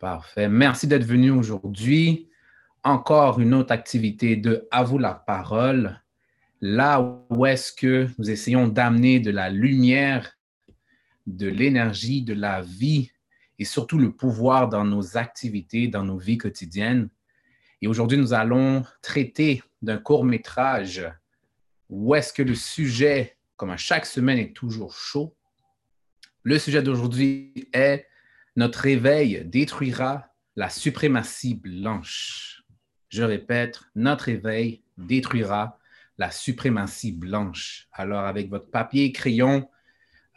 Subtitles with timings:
[0.00, 0.48] Parfait.
[0.48, 2.28] Merci d'être venu aujourd'hui.
[2.82, 6.00] Encore une autre activité de À vous la parole,
[6.60, 10.36] là où est-ce que nous essayons d'amener de la lumière,
[11.26, 13.10] de l'énergie, de la vie
[13.58, 17.08] et surtout le pouvoir dans nos activités, dans nos vies quotidiennes.
[17.80, 21.06] Et aujourd'hui, nous allons traiter d'un court métrage
[21.88, 25.36] où est-ce que le sujet, comme à chaque semaine, est toujours chaud?
[26.42, 28.06] Le sujet d'aujourd'hui est
[28.56, 32.62] Notre réveil détruira la suprématie blanche.
[33.08, 35.78] Je répète, notre réveil détruira
[36.18, 37.88] la suprématie blanche.
[37.92, 39.68] Alors, avec votre papier et crayon,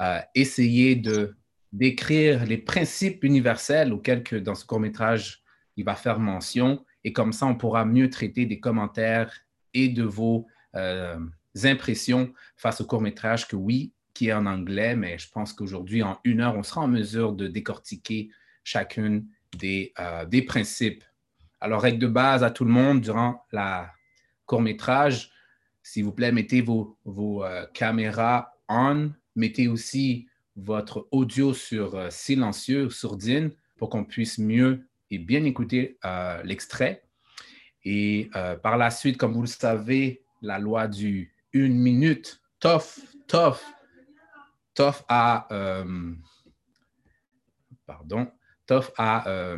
[0.01, 1.35] euh, essayez de
[1.73, 5.43] d'écrire les principes universels auxquels que dans ce court-métrage,
[5.75, 6.85] il va faire mention.
[7.03, 9.31] Et comme ça, on pourra mieux traiter des commentaires
[9.73, 11.19] et de vos euh,
[11.63, 16.17] impressions face au court-métrage que oui, qui est en anglais, mais je pense qu'aujourd'hui, en
[16.23, 18.31] une heure, on sera en mesure de décortiquer
[18.63, 19.27] chacune
[19.59, 21.03] des, euh, des principes.
[21.61, 23.93] Alors, règle de base à tout le monde durant la
[24.47, 25.29] court-métrage,
[25.83, 32.09] s'il vous plaît, mettez vos, vos euh, caméras on, mettez aussi votre audio sur euh,
[32.09, 37.03] silencieux, sourdine, pour qu'on puisse mieux et bien écouter euh, l'extrait.
[37.83, 38.31] Et
[38.63, 43.61] par la suite, comme vous le savez, la loi du une minute, tough, tough,
[44.77, 45.47] tough à,
[47.85, 48.31] pardon,
[48.67, 49.57] tough à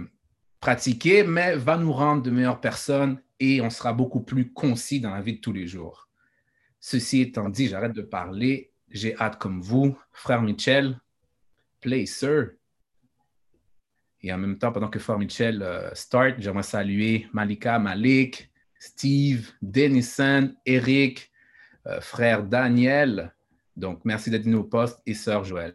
[0.59, 5.11] pratiquer, mais va nous rendre de meilleures personnes et on sera beaucoup plus concis dans
[5.11, 6.07] la vie de tous les jours.
[6.79, 10.99] Ceci étant dit, j'arrête de parler j'ai hâte comme vous, frère Michel,
[11.81, 12.51] play sir.
[14.21, 19.51] Et en même temps, pendant que frère Michel euh, start, j'aimerais saluer Malika, Malik, Steve,
[19.61, 21.31] Denison, Eric,
[21.87, 23.33] euh, frère Daniel.
[23.79, 25.73] Donc, merci d'être venu au poste et sœur Joël.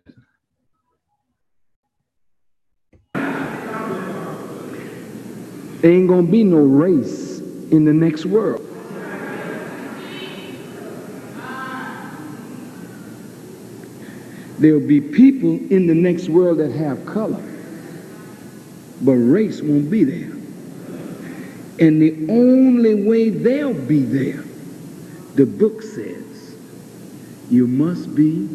[5.80, 8.60] There ain't gonna be no race in the next world.
[14.58, 17.42] There'll be people in the next world that have color,
[19.02, 20.32] but race won't be there.
[21.80, 24.44] And the only way they'll be there,
[25.34, 26.33] the book says,
[27.50, 28.48] you must be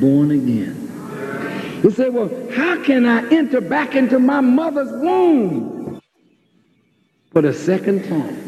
[0.00, 0.84] born again.
[1.82, 6.02] You say, well, how can I enter back into my mother's womb
[7.32, 8.44] for the second time?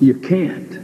[0.00, 0.78] You can't.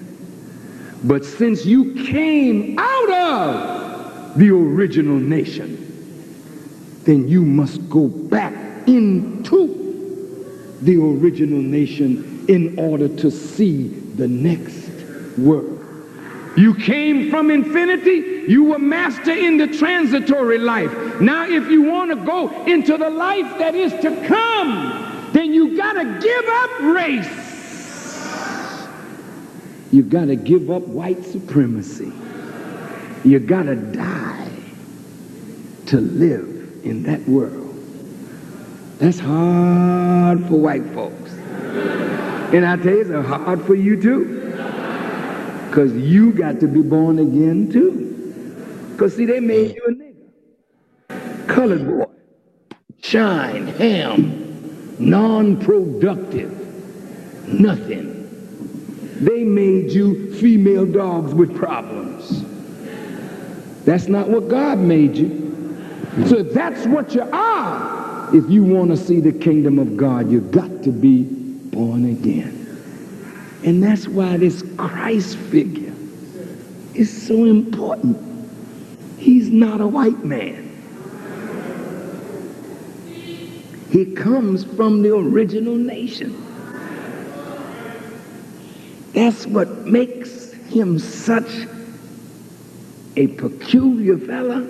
[1.04, 5.82] But since you came out of the original nation,
[7.04, 8.54] then you must go back
[8.88, 9.84] into
[10.82, 14.88] the original nation in order to see the next
[15.38, 15.75] world.
[16.56, 21.20] You came from infinity, you were master in the transitory life.
[21.20, 25.76] Now, if you want to go into the life that is to come, then you
[25.76, 27.46] got to give up race.
[29.92, 32.10] You got to give up white supremacy.
[33.22, 34.50] You got to die
[35.86, 37.74] to live in that world.
[38.98, 41.32] That's hard for white folks.
[42.54, 44.45] And I tell you, it's hard for you too.
[45.76, 48.88] Because you got to be born again too.
[48.92, 51.48] Because see, they made you a nigger.
[51.48, 52.06] Colored boy.
[53.02, 56.50] Shine, ham, non-productive,
[57.46, 58.26] nothing.
[59.20, 62.42] They made you female dogs with problems.
[63.84, 65.28] That's not what God made you.
[66.26, 70.30] So if that's what you are, if you want to see the kingdom of God,
[70.30, 72.55] you've got to be born again.
[73.64, 75.94] And that's why this Christ figure
[76.94, 78.16] is so important.
[79.18, 80.64] He's not a white man.
[83.90, 86.42] He comes from the original nation.
[89.12, 91.66] That's what makes him such
[93.16, 94.66] a peculiar fella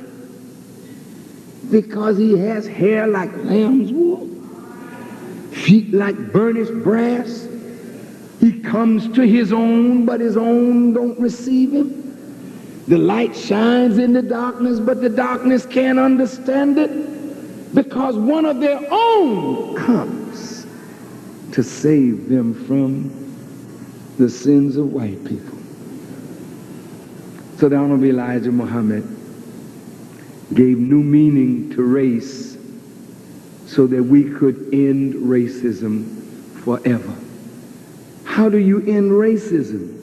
[1.70, 4.28] because he has hair like lamb's wool,
[5.50, 7.45] feet like burnished brass.
[8.66, 12.84] Comes to his own, but his own don't receive him.
[12.88, 18.60] The light shines in the darkness, but the darkness can't understand it because one of
[18.60, 20.66] their own comes
[21.52, 23.10] to save them from
[24.18, 25.58] the sins of white people.
[27.58, 29.04] So the Honorable Elijah Muhammad
[30.54, 32.56] gave new meaning to race
[33.66, 36.04] so that we could end racism
[36.62, 37.14] forever.
[38.36, 39.96] How do you end racism?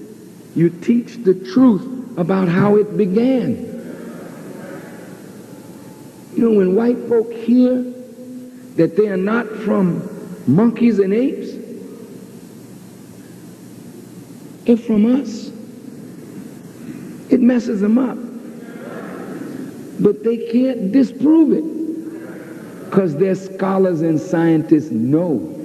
[0.55, 3.57] You teach the truth about how it began.
[6.35, 7.83] You know, when white folk hear
[8.75, 10.01] that they are not from
[10.47, 11.51] monkeys and apes?
[14.65, 15.51] They're from us.
[17.29, 18.17] It messes them up.
[20.01, 25.62] But they can't disprove it because their scholars and scientists know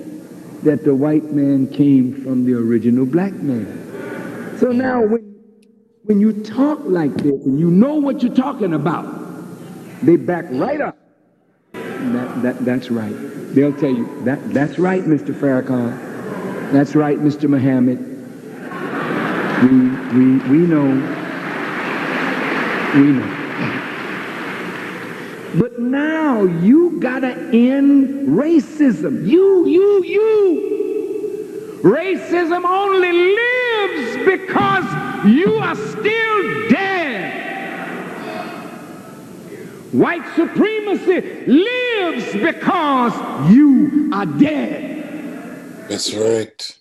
[0.62, 4.56] that the white man came from the original black man.
[4.58, 5.22] So now when,
[6.04, 9.06] when you talk like this and you know what you're talking about,
[10.02, 10.96] they back right up.
[11.72, 13.14] That, that, that's right.
[13.54, 15.34] They'll tell you, that, that's right, Mr.
[15.34, 16.72] Farrakhan.
[16.72, 17.48] That's right, Mr.
[17.48, 17.98] Muhammad.
[19.62, 19.70] We,
[20.18, 20.84] we, we know.
[22.94, 23.37] We know.
[25.90, 29.26] Now you gotta end racism.
[29.26, 31.80] You, you, you.
[31.82, 34.84] Racism only lives because
[35.26, 37.48] you are still dead.
[39.92, 45.88] White supremacy lives because you are dead.
[45.88, 46.78] That's right.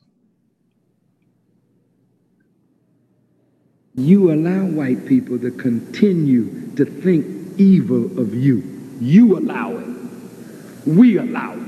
[3.96, 7.26] You allow white people to continue to think
[7.58, 8.77] evil of you.
[9.00, 9.88] You allow it.
[10.86, 11.60] We allow it.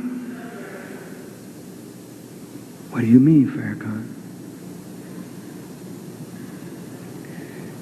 [2.91, 4.07] What do you mean, Farrakhan?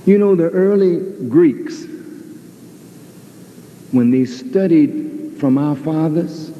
[0.05, 0.99] You know, the early
[1.29, 1.85] Greeks,
[3.91, 6.51] when they studied from our fathers,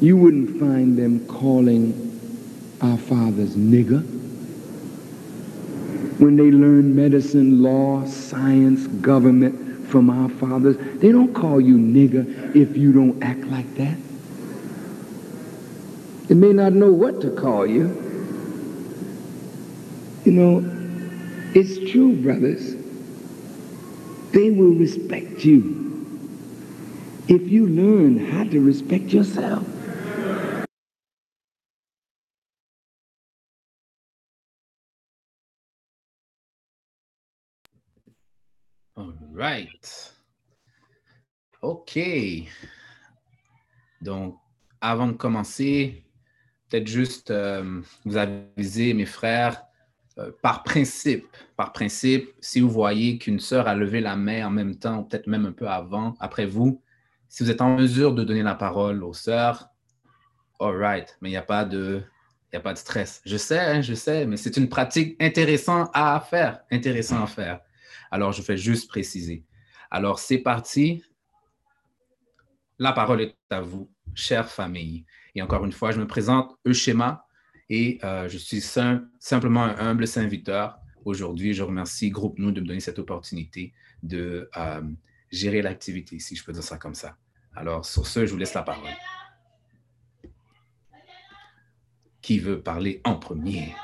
[0.00, 2.04] you wouldn't find them calling
[2.80, 4.02] our fathers nigger
[6.18, 12.54] when they learned medicine, law, science, government from our fathers, they don't call you nigger
[12.54, 13.96] if you don't act like that.
[16.28, 17.86] They may not know what to call you.
[20.24, 20.78] You know,
[21.54, 22.74] it's true, brothers.
[24.32, 25.78] They will respect you
[27.28, 29.66] if you learn how to respect yourself.
[39.48, 40.14] Right.
[41.62, 41.98] OK.
[44.00, 44.36] Donc,
[44.80, 46.04] avant de commencer,
[46.68, 49.62] peut-être juste euh, vous aviser, mes frères,
[50.18, 54.50] euh, par principe, par principe, si vous voyez qu'une sœur a levé la main en
[54.50, 56.82] même temps, peut-être même un peu avant, après vous,
[57.28, 59.68] si vous êtes en mesure de donner la parole aux sœurs,
[60.60, 62.02] all right, mais il n'y a pas de...
[62.50, 63.20] Il a pas de stress.
[63.26, 67.60] Je sais, hein, je sais, mais c'est une pratique intéressante à faire, intéressant à faire.
[68.10, 69.44] Alors, je fais juste préciser.
[69.90, 71.02] Alors, c'est parti.
[72.78, 75.04] La parole est à vous, chère famille.
[75.34, 77.26] Et encore une fois, je me présente, Euschema,
[77.68, 80.78] et euh, je suis sim- simplement un humble serviteur.
[81.04, 83.72] Aujourd'hui, je remercie Groupe Nous de me donner cette opportunité
[84.02, 84.82] de euh,
[85.30, 87.16] gérer l'activité, si je peux dire ça comme ça.
[87.54, 88.92] Alors, sur ce, je vous laisse la parole.
[92.22, 93.74] Qui veut parler en premier?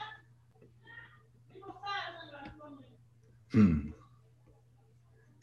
[3.53, 3.91] Hmm.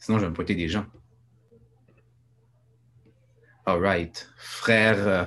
[0.02, 0.84] Sinon, je vais me pointer des gens.
[3.66, 4.28] All right.
[4.36, 5.24] Frère euh,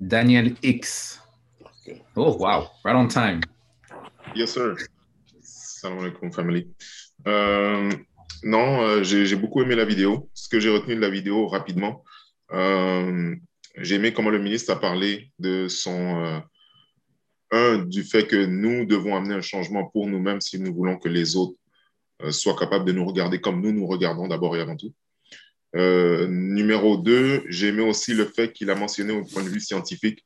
[0.00, 1.20] Daniel X.
[2.16, 2.68] Oh, wow.
[2.84, 3.40] Right on time.
[4.34, 4.76] Yes, sir.
[5.42, 6.70] Salam alaikum, family.
[7.26, 7.90] Euh,
[8.42, 10.30] non, euh, j'ai beaucoup aimé la vidéo.
[10.32, 12.02] Ce que j'ai retenu de la vidéo rapidement,
[12.50, 16.42] j'ai aimé comment le ministre a parlé de son.
[17.50, 21.10] un, du fait que nous devons amener un changement pour nous-mêmes si nous voulons que
[21.10, 21.58] les autres
[22.22, 24.92] euh, soient capables de nous regarder comme nous nous regardons d'abord et avant tout.
[25.74, 29.60] Euh, numéro deux, j'ai aimé aussi le fait qu'il a mentionné au point de vue
[29.60, 30.24] scientifique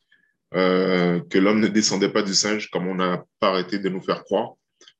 [0.54, 4.00] euh, que l'homme ne descendait pas du singe comme on n'a pas arrêté de nous
[4.00, 4.54] faire croire,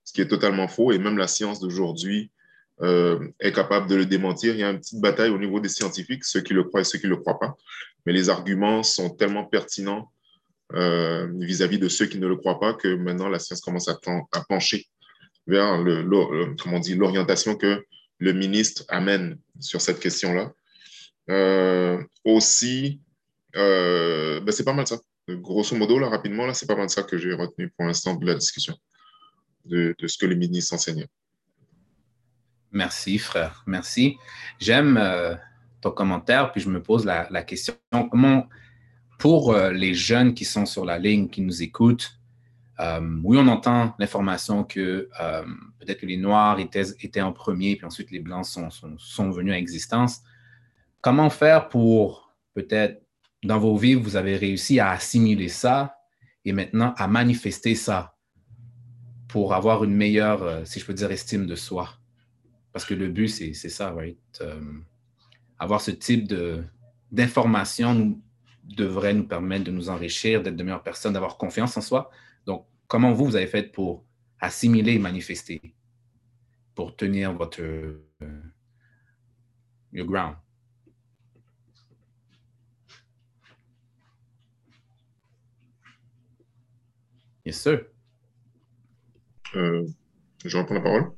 [0.04, 0.92] ce qui est totalement faux.
[0.92, 2.30] Et même la science d'aujourd'hui
[2.82, 4.52] est capable de le démentir.
[4.52, 6.84] Il y a une petite bataille au niveau des scientifiques, ceux qui le croient et
[6.84, 7.56] ceux qui ne le croient pas.
[8.04, 10.12] Mais les arguments sont tellement pertinents
[10.74, 13.98] vis-à-vis de ceux qui ne le croient pas que maintenant la science commence à
[14.46, 14.86] pencher
[15.46, 17.84] vers l'orientation que
[18.18, 20.52] le ministre amène sur cette question-là.
[21.28, 23.00] Euh, aussi,
[23.56, 24.98] euh, ben c'est pas mal ça.
[25.28, 28.24] Grosso modo, là, rapidement, là, c'est pas mal ça que j'ai retenu pour l'instant de
[28.24, 28.76] la discussion,
[29.64, 31.08] de, ce que le ministre enseignait.
[32.70, 33.64] Merci, frère.
[33.66, 34.16] Merci.
[34.60, 35.34] J'aime euh,
[35.80, 38.48] ton commentaire, puis je me pose la, la question, comment,
[39.18, 42.15] pour les jeunes qui sont sur la ligne, qui nous écoutent,
[42.80, 45.45] euh, oui, on entend l'information que euh,
[45.78, 50.23] peut-être que les Noirs étaient, en premier, puis ensuite les Blancs sont, venus à existence.
[51.00, 53.02] Comment faire pour, peut-être,
[53.42, 55.97] dans vos vies, vous avez réussi à assimiler ça
[56.45, 58.14] et maintenant à manifester ça
[59.28, 61.88] pour avoir une meilleure, euh, si je peux dire, estime de soi?
[62.73, 64.18] Parce que le but, c'est ça, right?
[64.42, 64.61] Euh,
[65.59, 66.30] avoir ce type
[67.11, 68.21] d'information
[68.66, 72.11] devrait nous permettre de nous enrichir, d'être de meilleures personnes, d'avoir confiance en soi.
[72.46, 74.04] Donc, comment vous, vous avez fait pour
[74.40, 75.75] assimiler et manifester,
[76.75, 78.42] pour tenir votre euh,
[79.92, 80.37] your ground?
[87.44, 87.87] Yes, sir.
[89.54, 89.87] Euh,
[90.44, 91.12] je reprends la parole.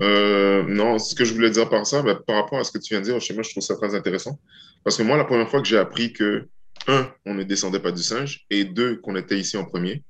[0.00, 2.78] Euh, non, ce que je voulais dire par ça, ben, par rapport à ce que
[2.78, 4.38] tu viens de dire, chez moi, je trouve ça très intéressant.
[4.84, 6.48] Parce que moi, la première fois que j'ai appris que,
[6.86, 10.02] un, on ne descendait pas du singe, et deux, qu'on était ici en premier,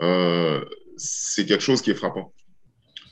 [0.00, 0.64] euh,
[0.96, 2.32] c'est quelque chose qui est frappant.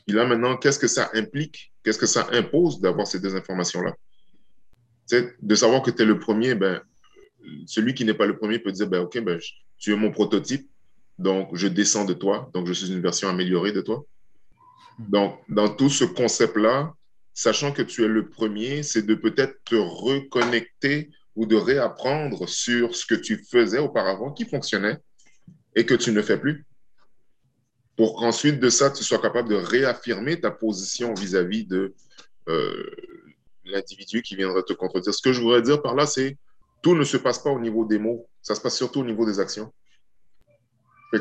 [0.09, 1.73] Et là, maintenant, qu'est-ce que ça implique?
[1.85, 3.95] Qu'est-ce que ça impose d'avoir ces deux informations-là?
[5.41, 6.81] De savoir que tu es le premier, ben,
[7.67, 9.39] celui qui n'est pas le premier peut dire, ben, OK, ben,
[9.79, 10.69] tu es mon prototype,
[11.19, 14.05] donc je descends de toi, donc je suis une version améliorée de toi.
[14.99, 16.93] Donc, dans tout ce concept-là,
[17.33, 21.11] sachant que tu es le premier, c'est de peut-être te reconnecter
[21.41, 24.99] ou de réapprendre sur ce que tu faisais auparavant qui fonctionnait
[25.75, 26.67] et que tu ne fais plus.
[27.97, 31.95] Pour qu'ensuite de ça, tu sois capable de réaffirmer ta position vis-à-vis de
[32.51, 32.91] euh,
[33.65, 35.15] l'individu qui viendrait te contredire.
[35.15, 36.37] Ce que je voudrais dire par là, c'est
[36.83, 39.25] tout ne se passe pas au niveau des mots, ça se passe surtout au niveau
[39.25, 39.73] des actions.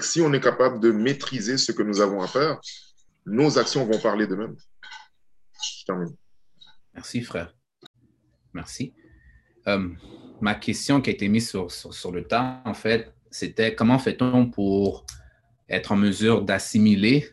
[0.01, 2.59] si on est capable de maîtriser ce que nous avons à faire,
[3.25, 4.57] nos actions vont parler d'eux-mêmes.
[5.63, 6.13] Je termine.
[6.93, 7.55] Merci, frère.
[8.53, 8.93] Merci.
[9.69, 9.89] Euh,
[10.41, 15.05] ma question qui a été mise sur, le temps, en fait, c'était comment fait-on pour
[15.67, 17.29] être en mesure d'assimiler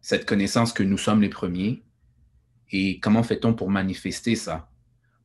[0.00, 1.82] cette connaissance que nous sommes les premiers
[2.70, 4.70] et comment fait-on pour manifester ça,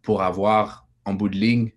[0.01, 1.71] pour avoir en bout de ligne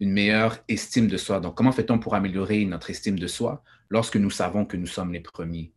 [0.00, 1.40] une meilleure estime de soi?
[1.40, 5.12] Donc, comment fait-on pour améliorer notre estime de soi lorsque nous savons que nous sommes
[5.12, 5.72] les premiers?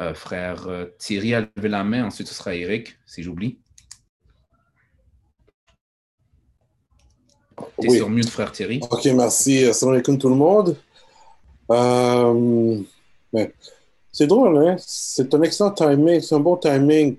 [0.00, 3.58] Euh, frère euh, Thierry a levé la main, ensuite ce sera Eric, si j'oublie.
[7.80, 8.80] Tu es sur mute, frère Thierry.
[8.90, 9.64] OK, merci.
[9.64, 10.76] Assalamu alaikum tout le monde.
[11.70, 12.80] Euh,
[14.12, 14.76] c'est drôle, hein?
[14.78, 17.16] C'est un excellent timing, c'est un bon timing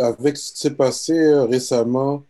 [0.00, 2.22] avec ce qui s'est passé récemment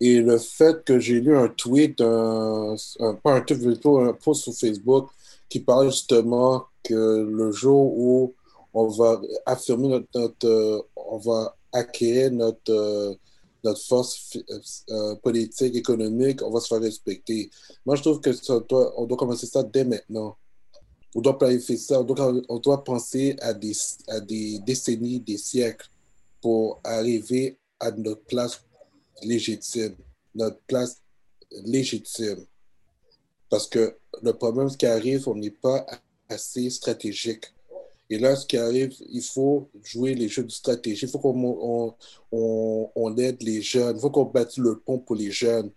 [0.00, 2.74] et le fait que j'ai lu un tweet, un,
[3.22, 5.10] pas un tweet, plutôt un post sur Facebook
[5.48, 8.34] qui parle justement que le jour où
[8.74, 13.14] on va affirmer notre, euh, on va acquérir notre, euh,
[13.64, 14.36] notre force
[14.90, 17.50] euh, politique, économique, on va se faire respecter.
[17.86, 18.30] Moi, je trouve que
[18.66, 20.36] doit, on doit commencer ça dès maintenant.
[21.14, 25.88] On doit planifier ça, on doit, on doit penser à des, décennies, des siècles
[26.40, 28.62] pour arriver à notre place
[29.22, 29.94] légitime,
[30.34, 31.02] notre place
[31.64, 32.46] légitime.
[33.50, 35.84] Parce que le problème qui arrive, on n'est pas
[36.28, 37.44] assez stratégique.
[38.12, 41.06] Et là, ce qui arrive, il faut jouer les jeux de stratégie.
[41.06, 41.96] Il faut qu'on
[42.30, 43.96] on, aide les jeunes.
[43.96, 45.72] Il faut qu'on bâtisse le pont pour les jeunes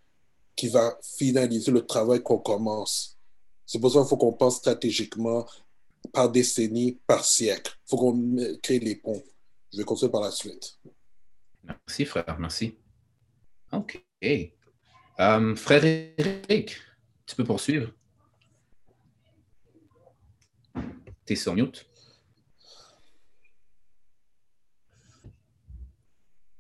[0.54, 3.18] qui va finaliser le travail qu'on commence.
[3.66, 5.46] C'est pour ça qu'il faut qu'on pense stratégiquement
[6.12, 7.74] par décennie, par siècle.
[7.86, 9.24] Il faut qu'on crée les ponts.
[9.72, 10.78] Je vais continuer par la suite.
[11.64, 12.36] Merci, frère.
[12.38, 12.78] Merci.
[13.72, 14.04] OK.
[15.18, 16.76] Um, frère Eric,
[17.26, 17.94] tu peux poursuivre.
[21.26, 21.88] Tu es sur mute.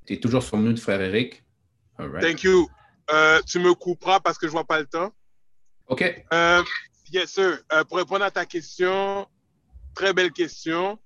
[0.05, 1.43] Tu es toujours sur mute, frère Eric.
[1.97, 2.69] Thank you.
[3.11, 5.13] Euh, tu me couperas parce que je ne vois pas le temps.
[5.87, 6.25] OK.
[6.33, 6.63] Euh,
[7.11, 7.59] yes, sir.
[7.71, 9.27] Euh, pour répondre à ta question,
[9.93, 10.99] très belle question.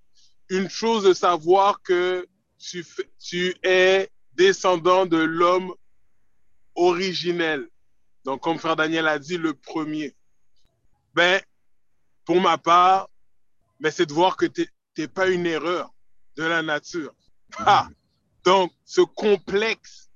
[0.50, 2.26] Une chose de savoir que
[2.58, 2.86] tu,
[3.20, 5.74] tu es descendant de l'homme
[6.76, 7.68] originel.
[8.26, 10.16] Donc, comme frère Daniel a dit, le premier.
[11.14, 11.42] Ben,
[12.26, 13.10] pour ma part,
[13.80, 15.94] ben, c'est de voir que tu n'es pas une erreur
[16.36, 17.14] de la nature.
[17.58, 17.88] Ah,
[18.44, 20.10] donc, ce complexe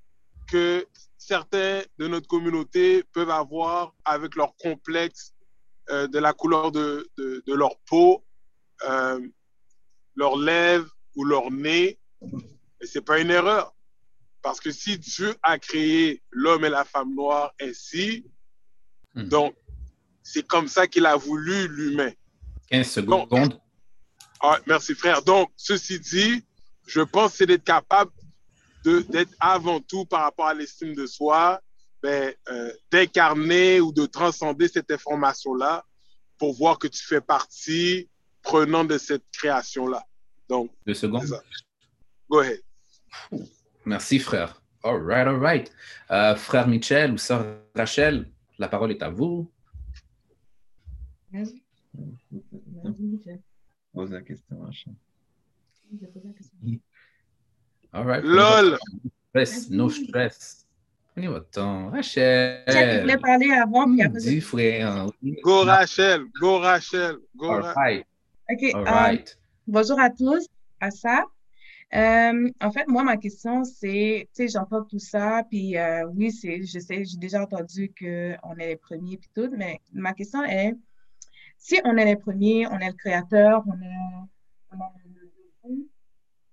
[0.47, 0.85] que
[1.17, 5.33] certains de notre communauté peuvent avoir avec leur complexe
[5.89, 7.09] euh, de la couleur de,
[7.47, 8.23] leur peau,
[8.87, 9.19] euh,
[10.15, 11.99] leur lèvres ou leur nez,
[12.81, 13.73] et ce n'est pas une erreur.
[14.41, 18.25] Parce que si Dieu a créé l'homme et la femme noire ainsi,
[19.15, 19.23] hmm.
[19.23, 19.55] donc
[20.21, 22.11] c'est comme ça qu'il a voulu l'humain.
[22.69, 23.59] 15 secondes.
[24.41, 25.21] Ah, merci frère.
[25.21, 26.43] Donc, ceci dit,
[26.85, 28.11] je pense c'est d'être capable
[28.83, 31.61] d'être avant tout par rapport à l'estime de soi,
[32.01, 35.85] ben, euh, d'incarner ou de transcender cette information-là
[36.37, 38.09] pour voir que tu fais partie
[38.41, 40.05] prenant de cette création-là.
[40.49, 41.39] Donc, deux secondes.
[42.29, 42.61] Go ahead.
[43.85, 44.61] Merci, frère.
[44.83, 45.71] All right, all right.
[46.11, 49.49] Euh, frère Michel ou sœur Rachel, la parole est à vous.
[51.31, 51.63] Merci.
[53.93, 54.93] Pose la question, Rachel.
[57.93, 58.23] All right.
[58.23, 58.77] LOL.
[59.29, 60.65] Stress, no stress.
[61.13, 61.89] Prenez votre temps.
[61.89, 62.63] Rachel.
[62.67, 64.19] Rachel, tu voulais parler avant, puis après.
[64.19, 65.07] Dis, frère.
[65.43, 68.05] Go Rachel, go Rachel, go All Ra- right.
[68.49, 68.73] OK.
[68.73, 69.37] All euh, right.
[69.67, 70.47] Bonjour à tous,
[70.79, 71.23] à ça.
[71.93, 76.31] Euh, en fait, moi, ma question, c'est, tu sais, j'entends tout ça, puis euh, oui,
[76.31, 80.43] c'est, je sais, j'ai déjà entendu qu'on est les premiers, puis tout, mais ma question
[80.43, 80.73] est,
[81.57, 84.77] si on est les premiers, on est le créateur, on est, on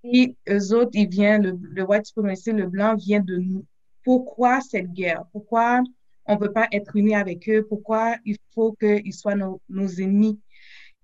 [0.03, 3.65] et eux autres, ils viennent, le, le white supremacy, le blanc vient de nous.
[4.05, 5.25] Pourquoi cette guerre?
[5.33, 5.83] Pourquoi
[6.27, 7.67] on ne peut pas être unis avec eux?
[7.69, 10.41] Pourquoi il faut qu'ils soient nos, nos ennemis?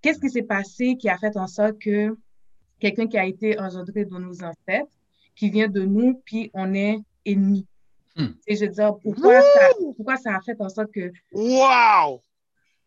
[0.00, 2.16] Qu'est-ce qui s'est passé qui a fait en sorte que
[2.78, 4.90] quelqu'un qui a été engendré de nos ancêtres,
[5.34, 7.66] qui vient de nous, puis on est ennemis?
[8.16, 8.28] Hmm.
[8.46, 12.22] Et je veux dire, pourquoi ça, pourquoi ça a fait en sorte que, Wow!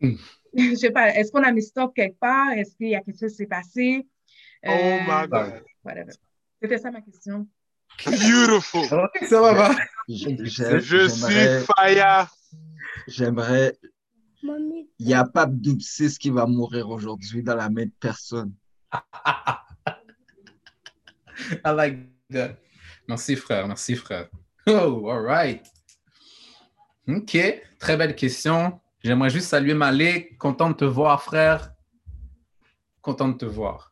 [0.00, 2.50] je sais pas, est-ce qu'on a mis stop quelque part?
[2.52, 4.06] Est-ce qu'il y a quelque chose qui s'est passé?
[4.66, 5.62] Oh Euh, my God.
[5.84, 6.12] whatever.
[6.62, 7.46] C'était ça ma question.
[8.04, 9.08] Beautiful.
[9.28, 9.74] Ça va, va.
[10.08, 12.28] Je suis fire.
[13.08, 13.78] J'aimerais.
[14.42, 18.54] Il n'y a pas Doubsis qui va mourir aujourd'hui dans la main de personne.
[21.64, 21.98] I like
[22.30, 22.56] that.
[23.08, 23.66] Merci, frère.
[23.66, 24.28] Merci, frère.
[24.66, 25.62] Oh, all right.
[27.08, 27.36] OK.
[27.78, 28.80] Très belle question.
[29.02, 30.36] J'aimerais juste saluer Malik.
[30.38, 31.72] Content de te voir, frère.
[33.02, 33.89] Content de te voir.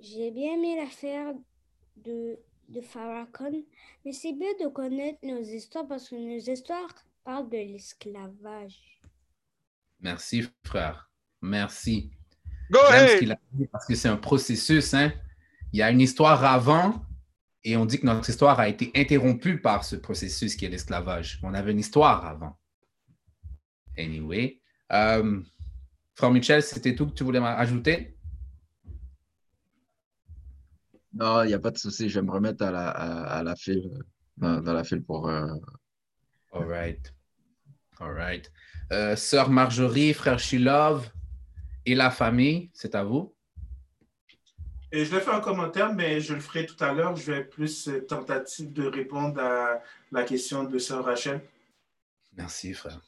[0.00, 1.32] J'ai bien aimé l'affaire
[1.96, 3.52] de, de Farrakhan,
[4.04, 6.94] mais c'est bien de connaître nos histoires parce que nos histoires
[7.24, 9.00] parlent de l'esclavage.
[10.00, 11.10] Merci, frère.
[11.40, 12.10] Merci.
[12.70, 13.18] Go J'aime ce ahead.
[13.20, 14.92] qu'il a dit parce que c'est un processus.
[14.94, 15.12] Hein?
[15.72, 17.06] Il y a une histoire avant
[17.62, 21.40] et on dit que notre histoire a été interrompue par ce processus qui est l'esclavage.
[21.42, 22.58] On avait une histoire avant.
[23.96, 24.60] Anyway.
[24.92, 25.40] Euh,
[26.14, 28.13] Frère Michel, c'était tout que tu voulais ajouter?
[31.14, 32.08] Non, il n'y a pas de souci.
[32.08, 33.88] Je vais me remettre à la, à, à la file,
[34.36, 35.28] dans, dans la file pour.
[35.28, 35.54] euh,
[36.52, 37.12] All right.
[38.00, 38.50] All right.
[38.92, 41.08] Euh, Sœur Marjorie, frère Shilov
[41.86, 43.34] et la famille, c'est à vous.
[44.92, 47.16] Et je vais faire un commentaire, mais je le ferai tout à l'heure.
[47.16, 49.80] Je vais plus euh, tentative de répondre à
[50.12, 51.40] la question de Sœur Rachel.
[52.36, 53.00] Merci, frère.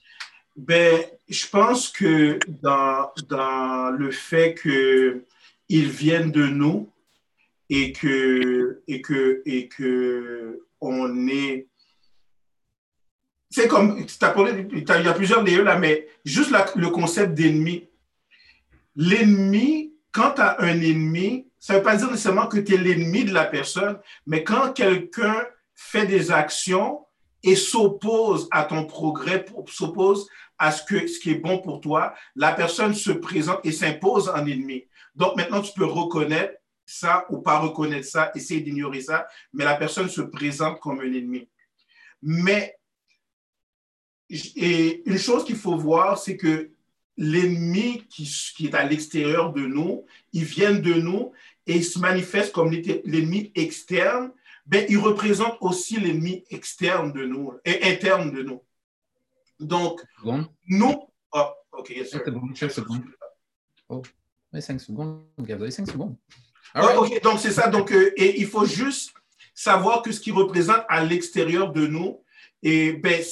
[0.57, 6.91] Ben, je pense que dans, dans le fait qu'ils viennent de nous
[7.69, 11.69] et que, et que, et que on est.
[13.51, 17.89] C'est comme, t'as parlé- il y a plusieurs layers là, mais juste le concept d'ennemi.
[18.95, 22.77] L'ennemi, quand tu as un ennemi, ça ne veut pas dire nécessairement que tu es
[22.77, 27.07] l'ennemi de la personne, mais quand quelqu'un fait des actions
[27.43, 32.15] et s'oppose à ton progrès, s'oppose à ce, que, ce qui est bon pour toi,
[32.35, 34.85] la personne se présente et s'impose en ennemi.
[35.15, 36.55] Donc maintenant, tu peux reconnaître
[36.87, 41.13] ça ou pas reconnaître ça, essayer d'ignorer ça, mais la personne se présente comme un
[41.13, 41.49] ennemi.
[42.23, 42.79] Mais
[44.31, 46.71] et une chose qu'il faut voir, c'est que
[47.17, 48.25] l'ennemi qui,
[48.57, 51.33] qui est à l'extérieur de nous, ils viennent de nous
[51.67, 54.33] et ils se manifestent comme l'ennemi externe,
[54.67, 58.63] ben, ils représentent aussi l'ennemi externe de nous et interne de nous.
[59.61, 60.47] Donc, Seconde.
[60.67, 61.09] nous.
[61.33, 62.21] Oh, OK, yes, sir.
[62.25, 63.01] C'est bon, Michel, c'est bon.
[63.89, 64.03] Oh,
[64.53, 65.25] mais 5 secondes.
[65.37, 66.17] Vous avez 5 secondes.
[66.85, 66.97] Right.
[66.99, 67.69] OK, donc c'est ça.
[67.69, 69.13] Donc, euh, et il faut juste
[69.55, 72.23] savoir que ce qui représente à l'extérieur de nous,
[72.63, 73.23] et ben,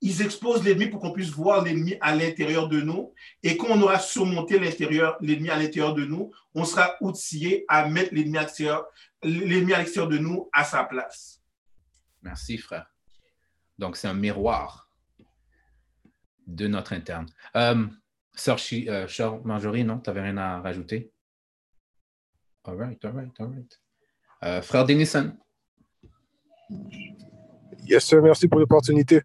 [0.00, 3.12] ils exposent l'ennemi pour qu'on puisse voir l'ennemi à l'intérieur de nous.
[3.42, 7.88] Et quand on aura surmonté l'intérieur, l'ennemi à l'intérieur de nous, on sera outillé à
[7.88, 8.86] mettre l'ennemi à l'extérieur,
[9.22, 11.40] l'ennemi à l'extérieur de nous à sa place.
[12.22, 12.86] Merci, frère.
[13.78, 14.88] Donc, c'est un miroir
[16.46, 17.26] de notre interne.
[17.56, 17.86] Euh,
[18.34, 19.98] Sœur Chi- euh, Sœur Marjorie, non?
[19.98, 21.10] Tu n'avais rien à rajouter?
[22.66, 23.80] All right, all right, all right.
[24.42, 25.32] Euh, frère Denison.
[27.84, 29.22] Yes, sir, merci pour l'opportunité.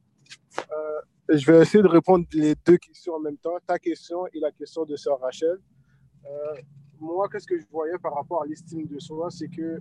[0.60, 4.40] Euh, je vais essayer de répondre les deux questions en même temps, ta question et
[4.40, 5.58] la question de Sœur Rachel.
[6.24, 6.56] Euh,
[7.00, 9.80] moi, qu'est-ce que je voyais par rapport à l'estime de soi, c'est que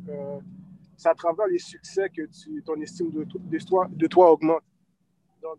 [0.97, 2.23] c'est à travers les succès que
[2.65, 4.63] ton estime de, de, toi, de toi augmente.
[5.43, 5.59] Donc,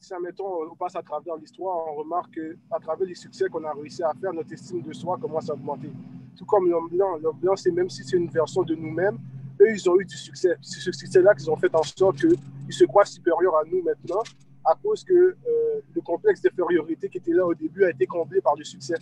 [0.00, 3.74] si, admettons, on passe à travers l'histoire, on remarque qu'à travers les succès qu'on a
[3.74, 5.90] réussi à faire, notre estime de soi commence à augmenter.
[6.36, 7.56] Tout comme l'homme blanc.
[7.56, 9.18] C'est même si c'est une version de nous-mêmes,
[9.60, 10.56] eux, ils ont eu du succès.
[10.60, 14.22] C'est ce succès-là qu'ils ont fait en sorte qu'ils se croient supérieurs à nous maintenant
[14.64, 15.36] à cause que euh,
[15.94, 18.94] le complexe d'infériorité qui était là au début a été comblé par le succès.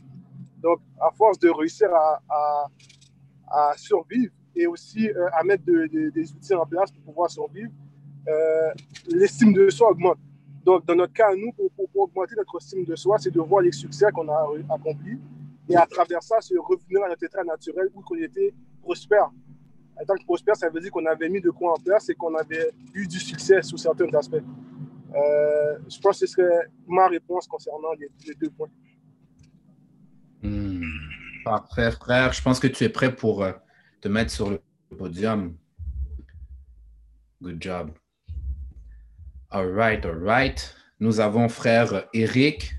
[0.62, 2.68] Donc, à force de réussir à,
[3.48, 7.30] à, survivre et aussi euh, à mettre de, de, des outils en place pour pouvoir
[7.30, 7.70] survivre,
[8.28, 8.70] euh,
[9.08, 10.18] l'estime de soi augmente.
[10.64, 13.72] Donc, dans notre cas, nous, pour augmenter notre estime de soi, c'est de voir les
[13.72, 15.18] succès qu'on a accomplis
[15.70, 18.52] et à travers ça, se revenir à notre état naturel où on était
[18.83, 19.30] prospère.
[20.00, 22.14] En tant que prospère, ça veut dire qu'on avait mis de quoi en place et
[22.14, 24.42] qu'on avait eu du succès sous certains aspects.
[25.14, 28.70] Euh, je pense que ce serait ma réponse concernant les, deux points.
[30.42, 30.83] Hmm.
[31.44, 32.33] Parfait, frère.
[32.33, 33.52] Je pense que tu es prêt pour euh,
[34.00, 34.61] te mettre sur le
[34.96, 35.56] podium.
[37.42, 37.90] Good job.
[39.50, 40.74] All right, all right.
[40.98, 42.74] Nous avons frère Eric.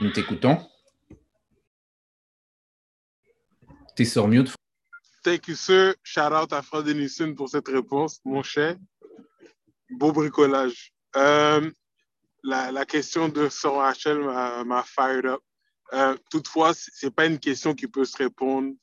[0.00, 0.58] Nous t'écoutons.
[3.96, 4.52] Tu es sur mute.
[5.22, 5.94] Thank you, sir.
[6.02, 8.76] Shout out à Frère Denison pour cette réponse, mon cher.
[9.88, 10.92] Beau bricolage.
[11.16, 11.70] Euh,
[12.42, 15.40] la, question de Sir Rachel m'a fired up.
[15.92, 18.74] Euh, toutefois, ce n'est pas une question qui peut se répondre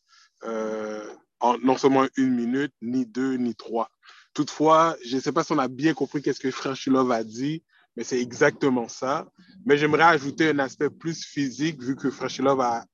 [0.43, 3.89] euh, en non seulement une minute, ni deux, ni trois.
[4.33, 7.23] Toutefois, je ne sais pas si on a bien compris qu'est-ce que Frère Shilov a
[7.25, 7.63] dit,
[7.97, 9.27] mais c'est exactement ça.
[9.65, 12.85] Mais j'aimerais ajouter un aspect plus physique, vu que Frère Shilov a,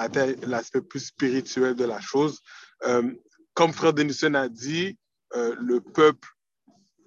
[0.00, 2.40] atteint l'aspect plus spirituel de la chose.
[3.54, 4.98] comme Frère Denison a dit,
[5.34, 6.28] le peuple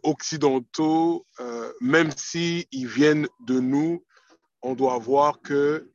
[0.06, 4.06] occidentaux, euh, même s'ils viennent de nous,
[4.62, 5.92] on doit voir que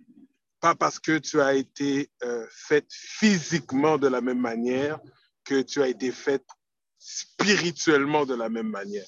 [0.60, 4.98] pas parce que tu as été euh, faite physiquement de la même manière
[5.44, 6.44] que tu as été faite
[6.98, 9.06] spirituellement de la même manière.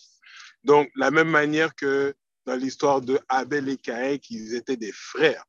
[0.64, 2.14] Donc, la même manière que
[2.46, 5.44] dans l'histoire de Abel et Caïn, qu'ils étaient des frères,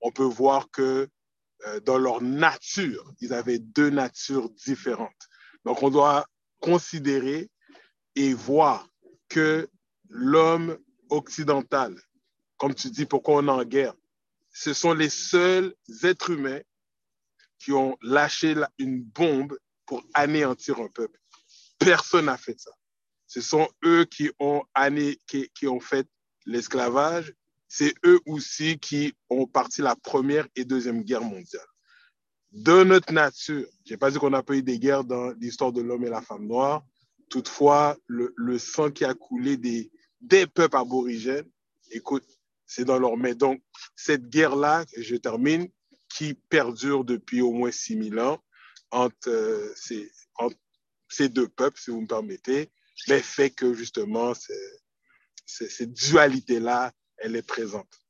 [0.00, 1.06] on peut voir que euh,
[1.84, 5.28] dans leur nature, ils avaient deux natures différentes.
[5.64, 6.26] Donc, on doit
[6.60, 7.50] considérer
[8.14, 8.88] et voir
[9.28, 9.68] que
[10.08, 10.78] l'homme
[11.10, 12.00] occidental,
[12.56, 13.94] comme tu dis, pourquoi on est en guerre,
[14.52, 16.60] ce sont les seuls êtres humains
[17.58, 21.18] qui ont lâché une bombe pour anéantir un peuple.
[21.78, 22.70] Personne n'a fait ça.
[23.26, 24.62] Ce sont eux qui ont,
[25.26, 26.08] qui, qui ont fait
[26.46, 27.32] l'esclavage.
[27.68, 31.66] C'est eux aussi qui ont parti la première et deuxième guerre mondiale.
[32.50, 35.72] De notre nature, je n'ai pas dit qu'on n'a pas eu des guerres dans l'histoire
[35.72, 36.82] de l'homme et la femme noire,
[37.28, 41.48] Toutefois, le, sang qui a coulé des, des peuples aborigènes,
[41.90, 42.24] écoute,
[42.66, 43.34] c'est dans leur main.
[43.34, 43.62] Donc,
[43.96, 45.68] cette guerre-là, je termine,
[46.08, 48.42] qui perdure depuis au moins 6000 ans
[48.90, 50.10] entre, euh, ces,
[51.08, 52.70] ces, deux peuples, si vous me permettez,
[53.08, 54.32] mais fait que justement,
[55.44, 58.00] cette dualité-là, elle est présente.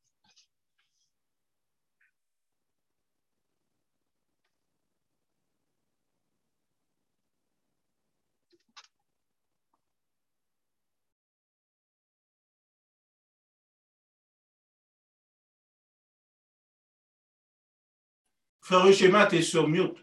[18.68, 19.97] Frère Schéma, tu es sur mute.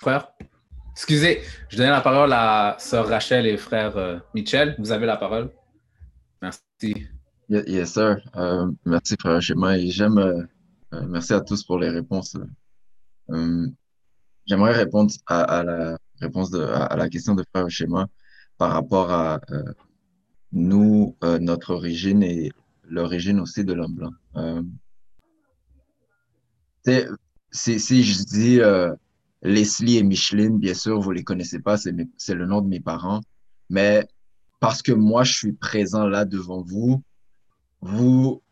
[0.00, 0.28] Frère,
[0.92, 4.76] excusez, je donne la parole à sœur Rachel et frère euh, Michel.
[4.78, 5.50] Vous avez la parole.
[6.40, 7.08] Merci.
[7.52, 8.20] Yes, sir.
[8.36, 9.76] Euh, merci, frère Schéma.
[9.76, 10.18] Et j'aime.
[10.18, 12.36] Euh, merci à tous pour les réponses.
[14.46, 18.08] J'aimerais répondre à, la réponse à, la question de frère Schéma
[18.58, 19.40] par rapport à
[20.52, 22.52] nous, notre origine et
[22.84, 24.12] l'origine aussi de l'homme blanc
[27.52, 28.94] si, je dis euh,
[29.42, 33.20] Leslie et Micheline, bien sûr, vous les connaissez pas, c'est le nom de mes parents,
[33.68, 34.06] mais
[34.60, 37.02] parce que moi, je suis présent là devant vous,
[37.82, 38.42] vous,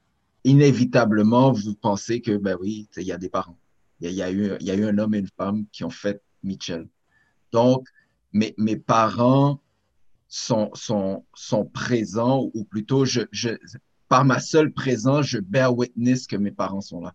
[0.44, 3.58] inévitablement, vous pensez que, ben oui, il y a des parents.
[4.00, 6.22] Il y, a, eu, y a eu un homme et une femme qui ont fait
[6.42, 6.88] Mitchell.
[7.52, 7.86] Donc,
[8.32, 9.60] mes, mes parents
[10.28, 13.50] sont, sont, sont présents, ou plutôt, je, je,
[14.08, 17.14] par ma seule présence, je bear witness que mes parents sont là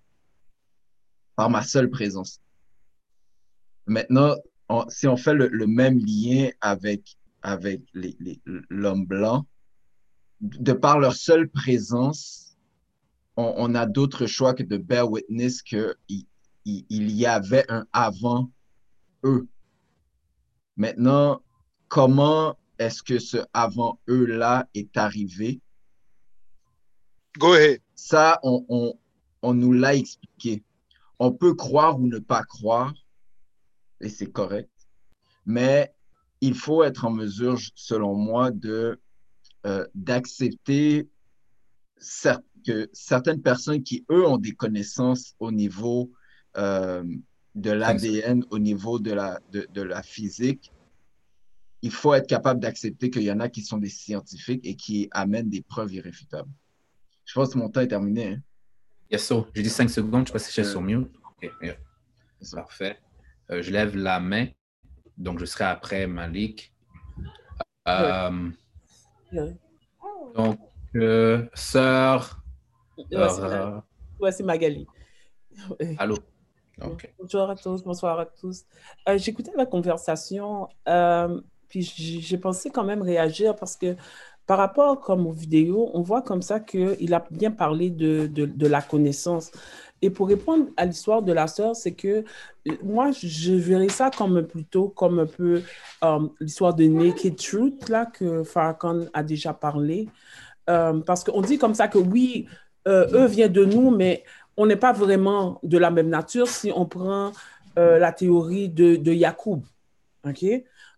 [1.36, 2.40] par ma seule présence.
[3.86, 4.36] Maintenant,
[4.90, 7.82] si on fait le, même lien avec, avec
[8.70, 9.46] l'homme blanc,
[10.60, 12.58] de par leur seule présence,
[13.38, 15.96] on, a d'autres choix que de bear witness qu'il
[16.64, 18.50] il, y avait un avant
[19.26, 19.48] eux.
[20.78, 21.42] Maintenant,
[21.90, 25.60] comment est-ce que ce avant eux-là est arrivé?
[27.38, 27.82] Go ahead.
[27.96, 28.94] Ça, on,
[29.42, 30.64] on nous l'a expliqué
[31.20, 32.94] on peut croire ou ne pas croire,
[34.02, 34.72] et c'est correct,
[35.46, 35.94] mais
[36.42, 39.00] il faut être en mesure, selon moi, de
[39.66, 41.08] euh, d'accepter
[42.66, 46.12] que certaines personnes qui, eux, ont des connaissances au niveau
[46.58, 47.04] euh,
[47.56, 50.72] de l'ADN, au niveau de la, de, la physique,
[51.82, 55.08] il faut être capable d'accepter qu'il y en a qui sont des scientifiques et qui
[55.12, 56.52] amènent des preuves irréfutables.
[57.26, 58.34] Je pense que mon temps est terminé.
[58.34, 58.42] Hein.
[59.12, 59.48] Yes, so.
[59.54, 61.10] J'ai dit 5 secondes, je ne sais pas si je suis sur mute.
[61.42, 61.78] OK,
[62.52, 63.00] Parfait.
[63.52, 64.48] Euh, je lève la main,
[65.18, 66.74] donc je serai après Malik.
[67.88, 68.50] Euh,
[70.36, 70.60] donc,
[70.96, 72.42] euh, sœur.
[74.20, 74.88] Ouais, c'est Magali.
[75.98, 76.16] Allô?
[77.20, 78.64] Bonjour à tous, bonsoir à tous.
[79.08, 83.96] Euh, J'écoutais la conversation, euh, puis j'ai pensé quand même réagir parce que
[84.48, 88.68] par rapport comme aux vidéos, on voit comme ça qu'il a bien parlé de, de,
[88.68, 89.52] la connaissance.
[90.02, 92.24] Et pour répondre à l'histoire de la sœur, c'est que
[92.68, 95.64] euh, moi, je verrais ça comme plutôt comme un peu
[96.04, 100.08] euh, l'histoire de Naked Truth, là, que Farrakhan a déjà parlé.
[100.70, 102.48] Euh, parce qu'on dit comme ça que oui,
[102.88, 104.24] eux viennent de nous, mais
[104.58, 107.32] on n'est pas vraiment de la même nature si on prend
[107.76, 109.64] la théorie de, de Yacoub.
[110.24, 110.46] OK?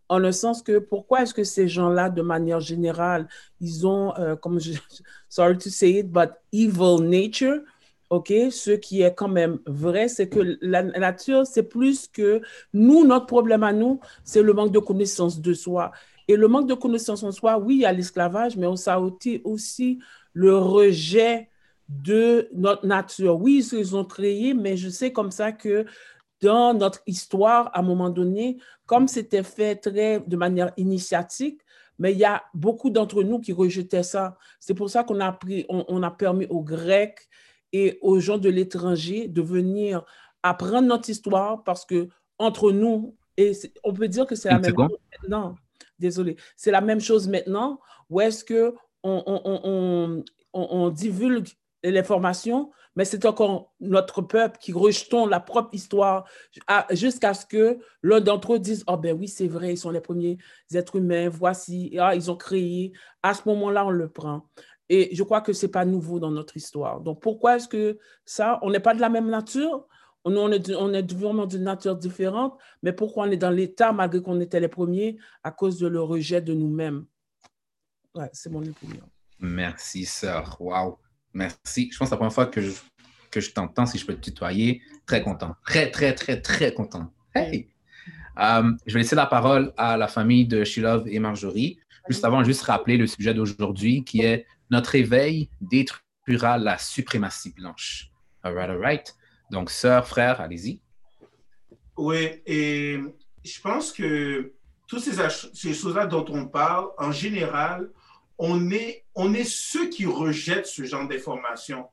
[0.09, 3.27] En le sens que pourquoi est-ce que ces gens-là, de manière générale,
[3.59, 4.73] ils ont, euh, comme je,
[5.29, 7.61] sorry to say it, but evil nature,
[8.09, 8.31] OK?
[8.51, 12.41] Ce qui est quand même vrai, c'est que la nature, c'est plus que
[12.73, 15.91] nous, notre problème à nous, c'est le manque de connaissance de soi.
[16.27, 18.99] Et le manque de connaissance en soi, oui, il y a l'esclavage, mais on a
[18.99, 19.99] aussi, aussi
[20.33, 21.49] le rejet
[21.89, 23.39] de notre nature.
[23.39, 25.85] Oui, ils ils ont créé, mais je sais comme ça que
[26.41, 31.61] dans notre histoire, à un moment donné, comme c'était fait très de manière initiatique,
[31.99, 34.37] mais il y a beaucoup d'entre nous qui rejetaient ça.
[34.59, 37.27] C'est pour ça qu'on a pris, on, on a permis aux Grecs
[37.73, 40.03] et aux gens de l'étranger de venir
[40.43, 43.51] apprendre notre histoire parce que entre nous, et
[43.83, 44.89] on peut dire que c'est la même seconde.
[44.91, 45.55] chose maintenant.
[45.99, 46.37] Désolé.
[46.55, 50.23] C'est la même chose maintenant où est-ce que on- on-
[50.53, 51.47] on- on divulgue
[51.83, 56.27] l'information, mais c'est encore notre peuple qui rejetons la propre histoire
[56.89, 60.01] jusqu'à ce que l'un d'entre eux dise, oh ben oui, c'est vrai, ils sont les
[60.01, 60.37] premiers
[60.73, 62.93] êtres humains, voici, ah, ils ont créé.
[63.21, 64.47] À ce moment-là, on le prend.
[64.89, 67.01] Et je crois que ce n'est pas nouveau dans notre histoire.
[67.01, 69.85] Donc, pourquoi est-ce que ça, on n'est pas de la même nature?
[70.23, 74.21] On, est, on est vraiment d'une nature différente, mais pourquoi on est dans l'état malgré
[74.21, 77.05] qu'on était les premiers à cause de le rejet de nous-mêmes?
[78.15, 79.03] Ouais, c'est mon opinion.
[79.39, 80.57] Merci, sœur.
[80.59, 80.97] Wow.
[81.33, 81.89] Merci.
[81.91, 82.71] Je pense que c'est la première fois que je,
[83.31, 84.81] que je t'entends, si je peux te tutoyer.
[85.05, 85.55] Très content.
[85.65, 87.13] Très, très, très, très content.
[87.35, 87.69] Hey!
[88.39, 91.79] Euh, je vais laisser la parole à la famille de Shilov et Marjorie.
[92.07, 98.09] Juste avant, juste rappeler le sujet d'aujourd'hui qui est Notre éveil détruira la suprématie blanche.
[98.43, 99.15] All right, all right.
[99.49, 100.81] Donc, sœur, frère, allez-y.
[101.97, 102.99] Oui, et
[103.43, 104.53] je pense que
[104.87, 107.89] toutes ces, choses-là dont on parle, en général,
[108.37, 111.87] on est, on est ceux qui rejettent ce genre d'informations.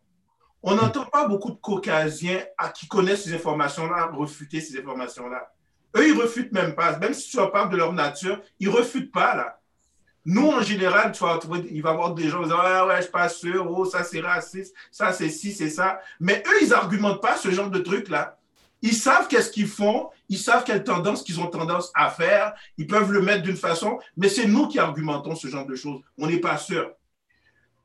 [0.62, 5.52] On n'entend pas beaucoup de caucasiens à, qui connaissent ces informations-là refuter ces informations-là.
[5.96, 6.98] Eux, ils refutent même pas.
[6.98, 9.60] Même si tu leur parles de leur nature, ils refutent pas, là.
[10.26, 12.86] Nous, en général, tu vas trouver, il va y avoir des gens qui dire Ah
[12.86, 16.00] ouais, je suis pas sûr, oh, ça c'est raciste, ça c'est ci, c'est ça.
[16.18, 18.38] Mais eux, ils argumentent pas ce genre de truc-là.
[18.84, 22.86] Ils savent qu'est-ce qu'ils font, ils savent quelle tendance qu'ils ont tendance à faire, ils
[22.86, 26.02] peuvent le mettre d'une façon, mais c'est nous qui argumentons ce genre de choses.
[26.18, 26.92] On n'est pas sûr.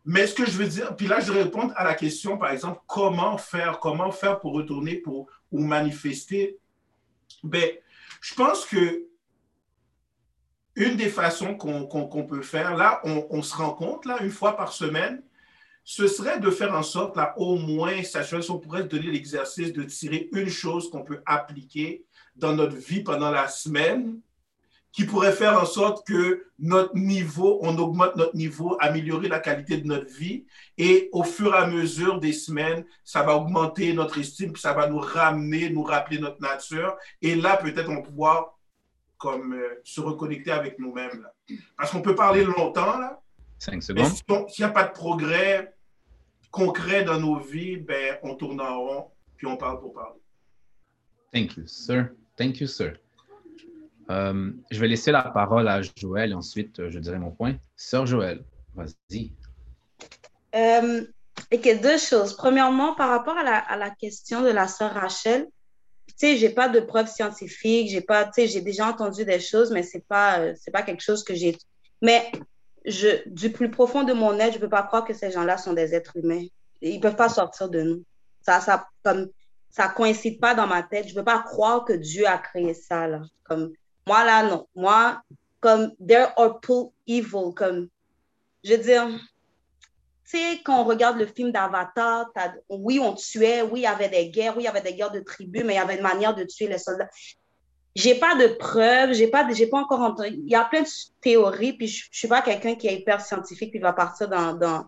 [0.04, 2.52] Mais ce que je veux dire, puis là, je vais répondre à la question, par
[2.52, 6.58] exemple, comment faire, comment faire pour retourner pour, ou manifester?
[7.44, 7.70] Ben,
[8.20, 9.06] je pense que
[10.76, 14.32] une des façons qu'on qu'on peut faire, là, on, on se rend compte, là, une
[14.32, 15.24] fois par semaine,
[15.84, 19.08] ce serait de faire en sorte, là, au moins, s'assurer si on pourrait se donner
[19.08, 24.20] l'exercice de tirer une chose qu'on peut appliquer dans notre vie pendant la semaine,
[24.92, 29.78] qui pourrait faire en sorte que notre niveau, on augmente notre niveau, améliorer la qualité
[29.78, 30.46] de notre vie,
[30.78, 34.74] et au fur et à mesure des semaines, ça va augmenter notre estime, puis ça
[34.74, 38.60] va nous ramener, nous rappeler notre nature, et là, peut-être, on va pouvoir
[39.18, 41.28] comme euh, se reconnecter avec nous-mêmes.
[41.78, 43.22] Parce qu'on peut parler longtemps, là,
[43.60, 44.06] Cinq mais secondes.
[44.08, 45.76] si on- s'il n'y a pas de progrès
[46.50, 49.06] concret dans nos vies, ben, on tourne en rond,
[49.38, 50.20] puis on parle pour parler.
[51.32, 52.10] Thank you, sir.
[52.36, 52.98] Thank you, sir.
[54.10, 57.56] Euh, je vais laisser la parole à Joël et ensuite euh, je dirai mon point.
[57.76, 58.44] Sœur Joël,
[58.74, 59.32] vas-y.
[60.56, 61.06] Euh,
[61.54, 62.36] ok, deux choses.
[62.36, 65.48] Premièrement, par rapport à la, à la question de la sœur Rachel,
[66.08, 69.40] tu sais, j'ai pas de preuves scientifiques, j'ai pas, tu sais, j'ai déjà entendu des
[69.40, 71.56] choses, mais c'est pas, euh, c'est pas quelque chose que j'ai.
[72.02, 72.32] Mais
[72.86, 75.94] du plus profond de mon être, je peux pas croire que ces gens-là sont des
[75.94, 76.46] êtres humains.
[76.82, 78.04] Ils peuvent pas sortir de nous.
[78.42, 79.30] Ça, ça, comme,
[79.70, 81.08] ça coïncide pas dans ma tête.
[81.08, 83.22] Je peux pas croire que Dieu a créé ça, là.
[83.44, 83.74] Comme,
[84.08, 84.68] moi, là, non.
[84.76, 85.22] Moi,
[85.60, 87.90] comme, there are people evil, comme,
[88.64, 89.08] je veux dire,
[90.30, 92.28] tu sais, quand on regarde le film d'Avatar,
[92.70, 95.12] oui, on tuait, oui, il y avait des guerres, oui, il y avait des guerres
[95.12, 97.10] de tribus, mais il y avait une manière de tuer les soldats.
[97.96, 100.30] J'ai pas de preuves, j'ai pas, j'ai pas encore entendu.
[100.30, 100.88] Il y a plein de
[101.22, 104.86] théories, puis je, je suis pas quelqu'un qui est hyper scientifique, puis va partir dans.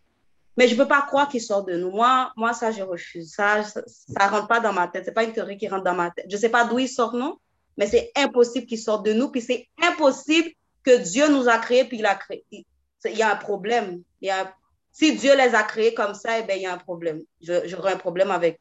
[0.57, 1.91] Mais je peux pas croire qu'il sort de nous.
[1.91, 3.33] Moi, moi, ça, je refuse.
[3.33, 5.05] Ça, ça, ça rentre pas dans ma tête.
[5.05, 6.25] C'est pas une théorie qui rentre dans ma tête.
[6.29, 7.37] Je sais pas d'où il sort, non,
[7.77, 10.49] mais c'est impossible qu'il sorte de nous, puis c'est impossible
[10.83, 12.45] que Dieu nous a créés, puis il a créé.
[12.51, 14.03] Il y a un problème.
[14.21, 14.53] Il y a
[14.91, 17.21] si Dieu les a créés comme ça, eh ben, il y a un problème.
[17.41, 18.59] J'aurais un problème avec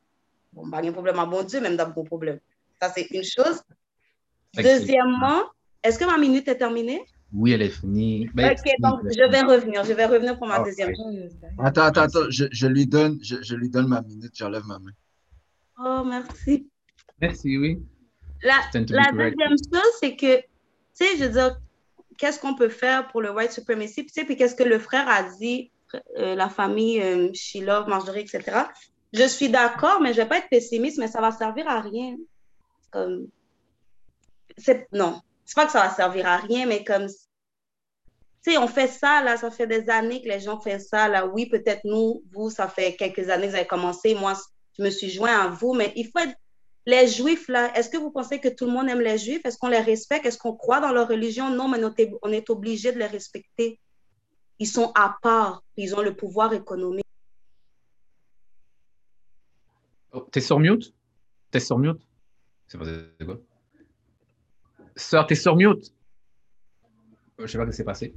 [0.52, 2.38] bon, pas de problème à bon Dieu, même dans bon problème.
[2.80, 3.62] Ça, c'est une chose.
[4.56, 5.42] Deuxièmement,
[5.82, 7.02] est-ce que ma minute est terminée?
[7.32, 8.28] Oui, elle est finie.
[8.34, 9.84] Ben, ok, donc je vais revenir.
[9.84, 11.30] Je vais revenir pour ma ah, deuxième chose.
[11.58, 12.30] Attends, attends, attends.
[12.30, 14.32] Je, je, lui donne, je, je lui donne ma minute.
[14.34, 14.90] J'enlève ma main.
[15.78, 16.68] Oh, merci.
[17.20, 17.78] Merci, oui.
[18.42, 20.44] La, la deuxième chose, c'est que, tu
[20.92, 21.60] sais, je veux dire,
[22.18, 24.06] qu'est-ce qu'on peut faire pour le white supremacy?
[24.06, 25.70] Tu sais, puis qu'est-ce que le frère a dit,
[26.18, 28.62] euh, la famille euh, Shiloh, Marjorie, etc.
[29.12, 31.80] Je suis d'accord, mais je ne vais pas être pessimiste, mais ça va servir à
[31.80, 32.16] rien.
[32.90, 33.28] Comme,
[34.92, 38.86] non, c'est pas que ça va servir à rien, mais comme, tu sais, on fait
[38.86, 41.26] ça, là, ça fait des années que les gens font ça, là.
[41.26, 44.14] Oui, peut-être nous, vous, ça fait quelques années que vous avez commencé.
[44.14, 44.34] Moi,
[44.78, 46.34] je me suis joint à vous, mais il faut être
[46.86, 49.42] les Juifs, là, est-ce que vous pensez que tout le monde aime les Juifs?
[49.44, 50.24] Est-ce qu'on les respecte?
[50.24, 51.50] Est-ce qu'on croit dans leur religion?
[51.50, 51.78] Non, mais
[52.22, 53.78] on est obligé de les respecter.
[54.58, 57.04] Ils sont à part, ils ont le pouvoir économique.
[60.12, 60.94] Oh, t'es sur mute?
[61.50, 62.00] T'es sur mute?
[62.66, 63.36] C'est quoi?
[65.00, 65.92] Sœur, t'es sur mute.
[67.38, 68.14] Je sais pas ce qui s'est passé.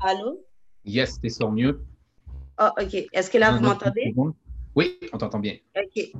[0.00, 0.44] Allô?
[0.84, 1.78] Yes, t'es sur mute.
[2.60, 2.94] Oh, OK.
[3.12, 4.14] Est-ce que là, vous m'entendez?
[4.74, 5.56] Oui, on t'entend bien.
[5.76, 6.12] OK.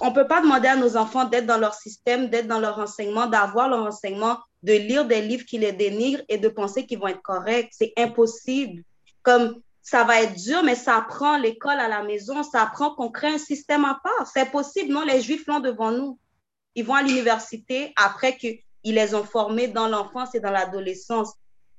[0.00, 2.78] on ne peut pas demander à nos enfants d'être dans leur système, d'être dans leur
[2.78, 6.98] enseignement, d'avoir leur enseignement, de lire des livres qui les dénigrent et de penser qu'ils
[6.98, 7.70] vont être corrects.
[7.72, 8.82] C'est impossible.
[9.22, 13.10] Comme ça va être dur, mais ça apprend l'école à la maison, ça apprend qu'on
[13.10, 14.26] crée un système à part.
[14.32, 15.04] C'est possible, non?
[15.04, 16.18] Les Juifs l'ont devant nous
[16.76, 21.32] ils vont à l'université après qu'ils les ont formés dans l'enfance et dans l'adolescence.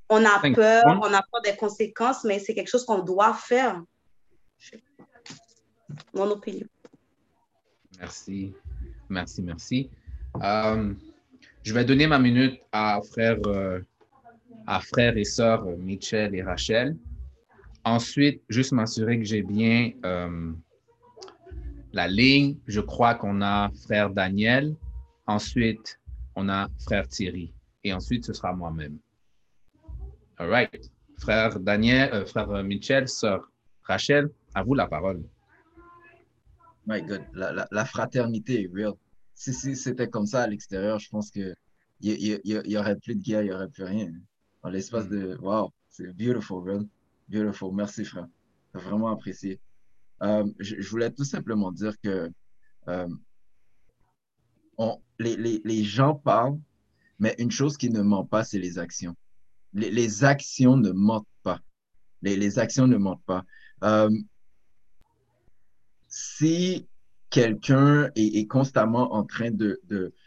[0.09, 3.81] On a peur, on a peur des conséquences, mais c'est quelque chose qu'on doit faire.
[6.13, 6.67] Mon opinion.
[7.99, 8.53] Merci,
[9.09, 9.89] merci, merci.
[10.43, 10.93] Euh,
[11.63, 13.79] je vais donner ma minute à frère, euh,
[14.65, 16.97] à frère et sœur Michel et Rachel.
[17.83, 20.51] Ensuite, juste m'assurer que j'ai bien euh,
[21.93, 22.57] la ligne.
[22.67, 24.75] Je crois qu'on a frère Daniel,
[25.27, 25.99] Ensuite,
[26.35, 27.53] on a frère Thierry.
[27.83, 28.97] Et ensuite, ce sera moi-même.
[30.37, 30.91] All right.
[31.19, 33.51] Frère Daniel, euh, frère Michel, sœur
[33.83, 35.23] Rachel, à vous la parole.
[36.85, 38.93] My God, la, fraternité est real.
[39.33, 41.55] Si, si c'était comme ça à l'extérieur, je pense qu'il
[42.01, 44.11] n'y y, aurait plus de guerre, il n'y aurait plus rien.
[44.63, 45.37] Dans l'espace de.
[45.41, 46.85] Wow, c'est beautiful, real.
[47.27, 47.73] Beautiful.
[47.73, 48.27] Merci, frère.
[48.73, 49.59] Vraiment apprécié.
[50.23, 52.31] Euh, je, voulais tout simplement dire que
[52.87, 53.07] euh,
[55.19, 56.59] les, gens parlent,
[57.19, 59.15] mais une chose qui ne ment pas, c'est les actions.
[59.73, 61.59] Les, actions ne mentent pas.
[62.21, 63.43] Les, actions ne mentent pas.
[63.83, 64.09] Euh,
[66.07, 66.87] si
[67.29, 69.81] quelqu'un est, constamment en train de,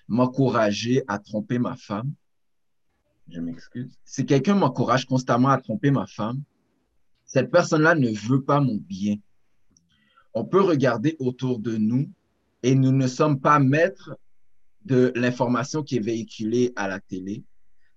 [0.09, 2.13] m'encourager à tromper ma femme,
[3.29, 6.43] je m'excuse, si quelqu'un m'encourage constamment à tromper ma femme,
[7.27, 9.17] cette personne-là ne veut pas mon bien.
[10.35, 12.11] On peut regarder autour de nous
[12.65, 14.17] et nous ne sommes pas maîtres
[14.85, 17.45] de l'information qui est véhiculée à la télé.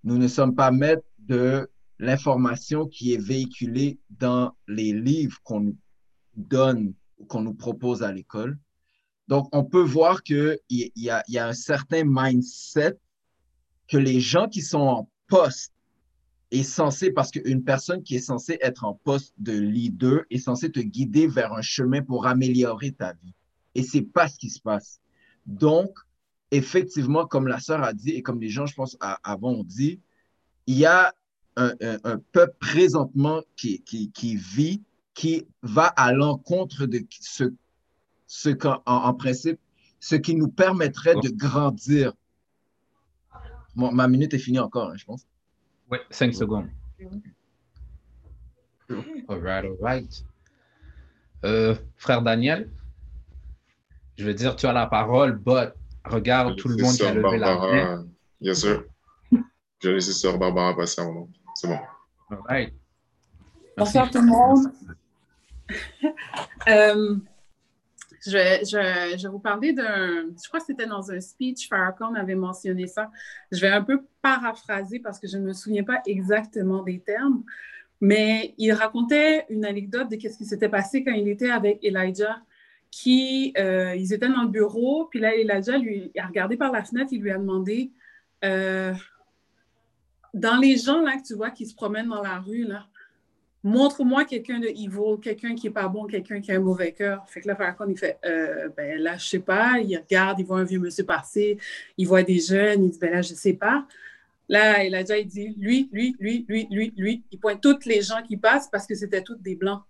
[0.04, 1.70] Nous ne sommes pas maîtres de
[2.00, 5.78] l'information qui est véhiculée dans les livres qu'on nous
[6.36, 8.58] donne ou qu'on nous propose à l'école.
[9.28, 12.98] Donc, on peut voir qu'il y, y, a un certain mindset
[13.88, 15.74] que les gens qui sont en poste
[16.52, 20.72] est censé, parce qu'une personne qui est censée être en poste de leader est censée
[20.72, 23.34] te guider vers un chemin pour améliorer ta vie.
[23.76, 25.00] Et c'est pas ce qui se passe.
[25.46, 25.98] Donc,
[26.54, 30.00] effectivement, comme la sœur a dit et comme les gens, je pense, avant ont dit,
[30.68, 31.14] il y a
[31.56, 31.74] un,
[32.32, 37.54] peuple présentement qui, qui, vit, qui va à l'encontre de ce,
[38.28, 39.60] ce qu'en en principe,
[40.00, 42.14] ce qui nous permettrait de grandir.
[43.76, 45.28] ma minute est finie encore, hein, je pense.
[45.92, 46.68] Oui, cinq secondes.
[49.28, 50.26] All right, all right.
[51.46, 52.70] Euh, frère Daniel,
[54.18, 55.74] je veux dire, tu as la parole, but
[56.06, 58.08] Regarde tout le monde qui a levé la main.
[58.42, 58.84] Bien sûr.
[59.82, 61.30] Je laisse Sœur Barbara passer un moment.
[61.56, 61.80] C'est bon.
[62.30, 62.74] All right.
[63.78, 64.72] Bonsoir tout le monde.
[66.68, 67.16] euh,
[68.26, 70.26] je, je, je, vais vous parler d'un.
[70.42, 73.12] Je crois que c'était dans un speech, Farrakhan avait mentionné ça.
[73.52, 77.44] Je vais un peu paraphraser parce que je ne me souviens pas exactement des termes,
[78.00, 82.42] mais il racontait une anecdote de ce qui s'était passé quand il était avec Elijah
[82.94, 86.84] qui, euh, ils étaient dans le bureau, puis là, Elijah lui a regardé par la
[86.84, 87.90] fenêtre, il lui a demandé,
[88.46, 88.94] euh,
[90.32, 92.86] dans les gens là que tu vois qui se promènent dans la rue, là,
[93.64, 97.28] montre-moi quelqu'un de evil, quelqu'un qui est pas bon, quelqu'un qui a un mauvais cœur.
[97.28, 100.46] Fait que là, Farrakhan, il fait, euh, ben là, je sais pas, il regarde, il
[100.46, 101.58] voit un vieux monsieur passer,
[101.98, 103.88] il voit des jeunes, il dit, ben là, je sais pas.
[104.48, 108.22] Là, Elijah, il dit, lui, lui, lui, lui, lui, lui, il pointe toutes les gens
[108.22, 109.82] qui passent parce que c'était toutes des blancs.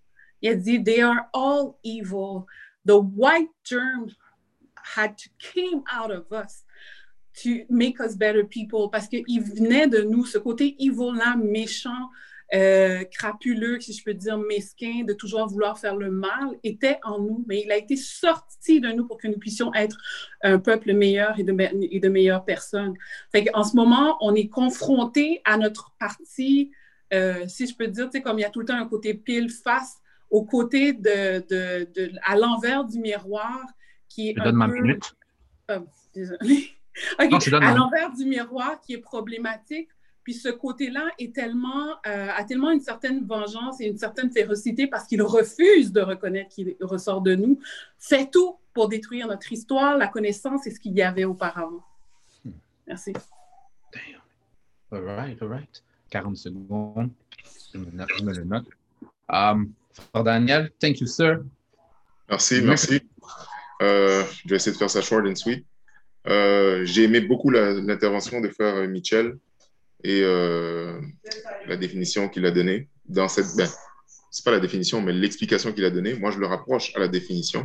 [0.41, 2.45] Il a dit, they are all evil.
[2.85, 4.09] The white germ
[4.95, 6.63] had to came out of us
[7.35, 12.09] to make us better people parce qu'il venait de nous, ce côté evil-là, méchant,
[12.53, 17.19] euh, crapuleux, si je peux dire, mesquin, de toujours vouloir faire le mal, était en
[17.19, 19.97] nous, mais il a été sorti de nous pour que nous puissions être
[20.43, 21.55] un peuple meilleur et de,
[21.91, 22.93] et de meilleures personnes.
[23.31, 26.71] Fait en ce moment, on est confronté à notre partie,
[27.13, 29.49] euh, si je peux dire, comme il y a tout le temps un côté pile
[29.49, 30.02] face
[30.33, 33.61] au côté de, de, de à l'envers du miroir
[34.09, 35.15] qui est je donne ma minute.
[35.69, 36.69] Oh, désolé.
[37.17, 39.89] à l'envers du miroir qui est problématique
[40.23, 44.87] puis ce côté-là est tellement, euh, a tellement une certaine vengeance et une certaine férocité
[44.87, 47.59] parce qu'il refuse de reconnaître qu'il ressort de nous,
[47.97, 51.83] fait tout pour détruire notre histoire, la connaissance et ce qu'il y avait auparavant.
[52.87, 53.13] Merci.
[53.91, 54.21] Damn.
[54.91, 55.83] All right, all right.
[56.09, 57.09] 40 secondes.
[57.73, 58.67] Je me, le note.
[59.29, 59.73] Um,
[60.13, 61.39] Daniel, thank you, sir.
[62.29, 63.01] Merci, merci.
[63.81, 65.65] Euh, je vais essayer de faire ça short and sweet.
[66.27, 69.37] Euh, J'ai aimé beaucoup l'intervention de frère Michel
[70.03, 70.99] et euh,
[71.67, 73.55] la définition qu'il a donnée dans cette.
[73.57, 73.67] Ben,
[74.31, 76.15] c'est pas la définition, mais l'explication qu'il a donnée.
[76.15, 77.63] Moi, je le rapproche à la définition.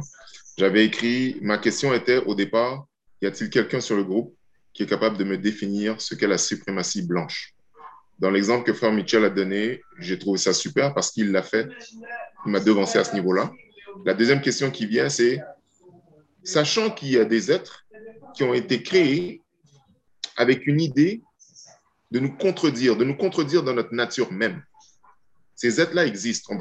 [0.58, 2.86] J'avais écrit, ma question était au départ,
[3.22, 4.36] y a-t-il quelqu'un sur le groupe
[4.74, 7.54] qui est capable de me définir ce qu'est la suprématie blanche?
[8.18, 11.68] Dans l'exemple que Frère Mitchell a donné, j'ai trouvé ça super parce qu'il l'a fait.
[12.46, 13.52] Il m'a devancé à ce niveau-là.
[14.04, 15.40] La deuxième question qui vient, c'est,
[16.42, 17.84] sachant qu'il y a des êtres
[18.34, 19.42] qui ont été créés
[20.36, 21.22] avec une idée
[22.10, 24.62] de nous contredire, de nous contredire dans notre nature même.
[25.54, 26.54] Ces êtres-là existent.
[26.54, 26.58] On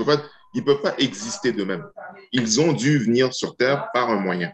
[0.53, 1.85] ils ne peuvent pas exister d'eux-mêmes.
[2.31, 4.51] Ils ont dû venir sur Terre par un moyen.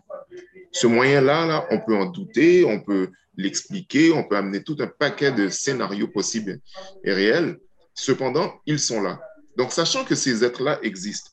[0.72, 4.88] Ce moyen-là, là, on peut en douter, on peut l'expliquer, on peut amener tout un
[4.88, 6.59] paquet de scénarios possibles
[7.03, 7.59] et réels.
[7.93, 9.21] Cependant, ils sont là.
[9.57, 11.31] Donc, sachant que ces êtres-là existent,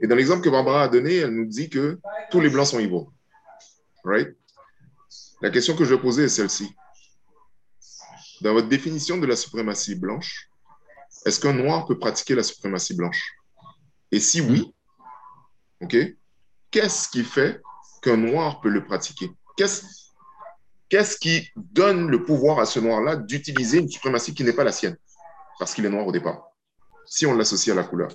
[0.00, 1.98] et dans l'exemple que Barbara a donné, elle nous dit que
[2.30, 3.06] tous les blancs sont evil.
[4.04, 4.36] Right?
[5.40, 6.74] La question que je vais poser est celle-ci.
[8.40, 10.48] Dans votre définition de la suprématie blanche,
[11.24, 13.34] est-ce qu'un noir peut pratiquer la suprématie blanche?
[14.10, 14.72] Et si oui,
[15.80, 15.96] ok,
[16.70, 17.60] qu'est-ce qui fait
[18.02, 19.30] qu'un noir peut le pratiquer?
[21.18, 24.96] Qui donne le pouvoir à ce noir-là d'utiliser une suprématie qui n'est pas la sienne?
[25.58, 26.52] Parce qu'il est noir au départ.
[27.06, 28.10] Si on l'associe à la couleur.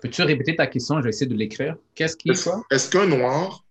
[0.00, 0.98] Peux-tu répéter ta question?
[0.98, 1.76] Je vais essayer de l'écrire.
[1.94, 2.30] Qu'est-ce qui.
[2.30, 3.64] Est-ce qu'un noir,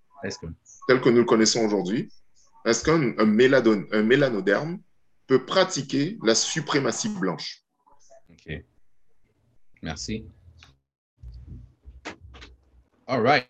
[0.87, 2.09] tel que nous le connaissons aujourd'hui,
[2.65, 4.79] est-ce qu'un un mélanoderme
[5.27, 7.63] peut pratiquer la suprématie blanche?
[8.29, 8.63] OK.
[9.81, 10.25] Merci.
[13.07, 13.47] All right.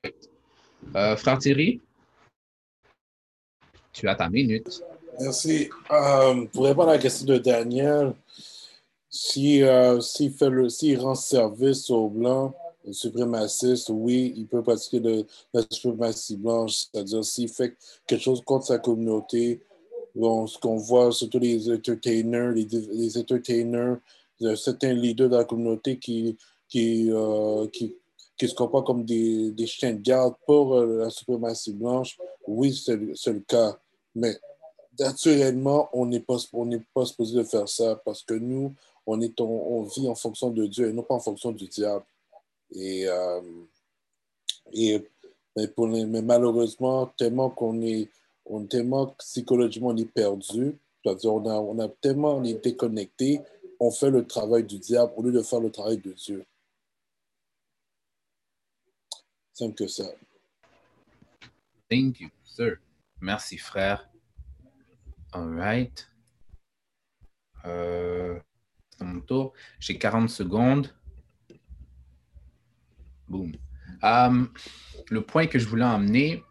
[0.95, 1.82] Euh, frère Thierry,
[4.00, 4.82] tu as ta minute.
[5.20, 5.70] Merci.
[5.91, 8.14] Euh, pour répondre à la question de Daniel,
[9.10, 12.54] si, euh, s'il, le, s'il rend service aux Blancs,
[12.91, 17.76] suprémaciste, oui, il peut pratiquer de, la suprématie blanche, c'est-à-dire s'il fait
[18.08, 19.62] quelque chose contre sa communauté,
[20.16, 23.97] bon, ce qu'on voit, surtout les entertainers, les, les entertainers,
[24.56, 26.38] certains leaders de la communauté qui,
[26.68, 27.95] qui, euh, qui,
[28.38, 32.95] qui, se comportent comme des, des chiens de garde pour la suprématie blanche, oui, c'est,
[32.95, 33.78] le cas.
[34.16, 34.38] Mais
[34.99, 36.38] naturellement, on n'est pas,
[36.93, 38.74] pas supposé de faire ça parce que nous,
[39.05, 42.05] on, est, on vit en fonction de Dieu et non pas en fonction du diable.
[42.72, 43.41] Et, euh,
[44.72, 45.03] et
[45.55, 48.10] mais, pour mais malheureusement, tellement qu'on est,
[48.45, 53.41] on, tellement psychologiquement est perdu, c'est-à-dire on a, on a tellement on est déconnecté,
[53.80, 56.45] on fait le travail du diable au lieu de faire le travail de Dieu.
[59.53, 60.05] Simple que ça.
[61.89, 62.78] Thank you, sir.
[63.22, 64.09] Merci, frère.
[65.34, 66.09] All right.
[67.65, 68.39] Euh,
[68.97, 69.53] c'est mon tour.
[69.80, 70.95] J'ai 40 secondes.
[73.28, 73.53] Boom.
[74.01, 74.53] Um,
[75.09, 76.43] le point que je voulais emmener,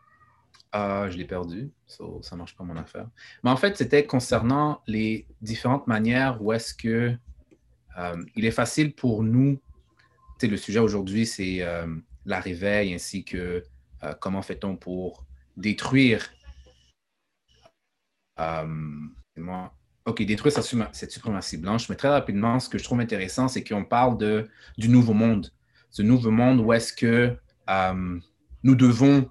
[0.75, 3.09] uh, je l'ai perdu, ça ne marche pas mon affaire.
[3.43, 7.17] Mais en fait, c'était concernant les différentes manières où est-ce que
[7.97, 9.59] um, il est facile pour nous,
[10.43, 11.67] le sujet aujourd'hui, c'est
[12.25, 13.65] la réveil ainsi que
[14.21, 16.31] comment fait-on pour détruire
[18.39, 20.53] OK, détruire
[20.93, 21.89] cette suprématie blanche.
[21.89, 25.51] Mais très rapidement, ce que je trouve intéressant, c'est qu'on parle de, du nouveau monde
[25.91, 27.37] ce nouveau monde où est-ce que
[27.69, 28.19] euh,
[28.63, 29.31] nous devons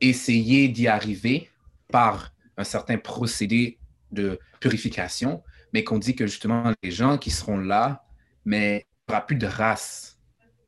[0.00, 1.50] essayer d'y arriver
[1.90, 3.78] par un certain procédé
[4.12, 8.04] de purification, mais qu'on dit que justement les gens qui seront là,
[8.44, 10.18] mais il n'y aura plus de race.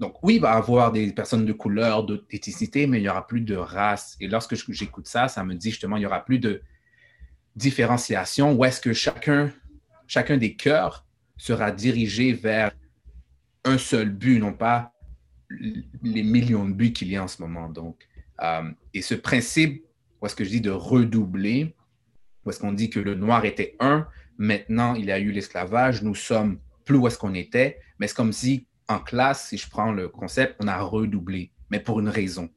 [0.00, 3.26] Donc oui, il va y avoir des personnes de couleur, d'éthicité, mais il n'y aura
[3.26, 4.16] plus de race.
[4.20, 6.62] Et lorsque j'écoute ça, ça me dit justement, il n'y aura plus de
[7.56, 9.52] différenciation où est-ce que chacun,
[10.06, 12.72] chacun des cœurs sera dirigé vers
[13.64, 14.92] un seul but, non pas
[16.02, 17.68] les millions de buts qu'il y a en ce moment.
[17.68, 18.08] Donc,
[18.42, 19.84] euh, et ce principe,
[20.20, 21.74] où est-ce que je dis de redoubler,
[22.44, 24.06] où est-ce qu'on dit que le noir était un,
[24.38, 28.16] maintenant il y a eu l'esclavage, nous sommes plus où est-ce qu'on était, mais c'est
[28.16, 32.08] comme si en classe, si je prends le concept, on a redoublé, mais pour une
[32.08, 32.50] raison.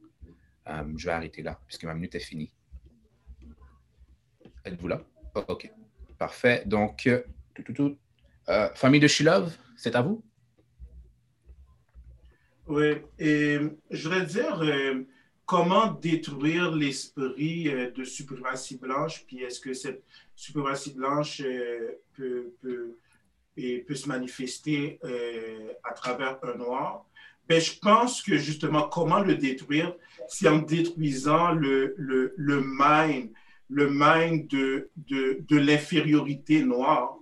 [0.68, 2.52] Euh, je vais arrêter là, puisque ma minute est finie.
[4.66, 5.00] Êtes-vous là?
[5.46, 5.70] OK.
[6.18, 6.64] Parfait.
[6.66, 7.22] Donc, euh,
[8.48, 10.24] euh, famille de Shilov, c'est à vous?
[12.66, 13.58] Oui, et
[13.92, 14.60] je voudrais dire
[15.44, 20.02] comment détruire l'esprit de suprématie blanche, puis est-ce que cette
[20.34, 21.42] suprématie blanche
[22.16, 22.52] peut,
[23.56, 24.98] se manifester
[25.84, 27.06] à travers un noir?
[27.48, 29.94] Ben, je pense que justement, comment le détruire,
[30.26, 33.30] c'est en détruisant le, le, le mind,
[33.68, 37.16] le mind de, de, de l'infériorité noire.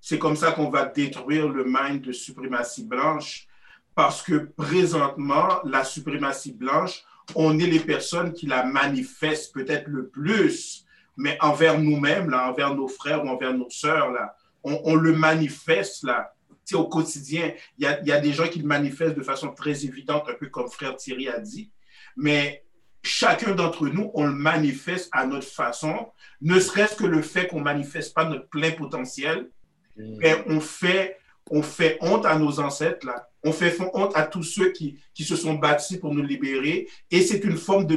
[0.00, 3.46] C'est comme ça qu'on va détruire le mind de suprématie blanche,
[3.94, 7.02] parce que présentement, la suprématie blanche,
[7.34, 12.74] on est les personnes qui la manifestent peut-être le plus, mais envers nous-mêmes, là, envers
[12.74, 16.32] nos frères ou envers nos sœurs, là, on, on le manifeste là
[16.74, 19.52] au quotidien, il y, a, il y, a, des gens qui le manifestent de façon
[19.52, 21.70] très évidente, un peu comme frère Thierry a dit,
[22.16, 22.64] mais
[23.02, 27.60] chacun d'entre nous, on le manifeste à notre façon, ne serait-ce que le fait qu'on
[27.60, 29.50] ne manifeste pas notre plein potentiel,
[29.96, 30.16] mmh.
[30.18, 31.18] mais on fait,
[31.50, 33.26] on fait honte à nos ancêtres, là.
[33.42, 36.88] On fait honte à tous ceux qui, qui se sont bâtis pour nous libérer.
[37.10, 37.96] Et c'est une forme de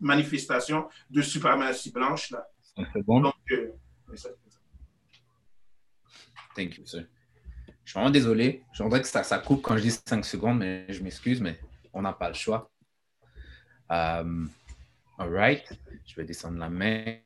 [0.00, 2.30] manifestation de suprématie blanche.
[2.30, 2.46] Là.
[2.92, 3.20] C'est bon.
[3.20, 3.72] Donc, euh,
[6.54, 7.06] Thank you, sir.
[7.84, 8.62] Je suis vraiment désolé.
[8.72, 11.58] Je voudrais que ça, ça coupe quand je dis 5 secondes, mais je m'excuse, mais
[11.92, 12.70] on n'a pas le choix.
[13.90, 14.50] Um,
[15.18, 15.62] all right.
[16.06, 17.16] Je vais descendre la main.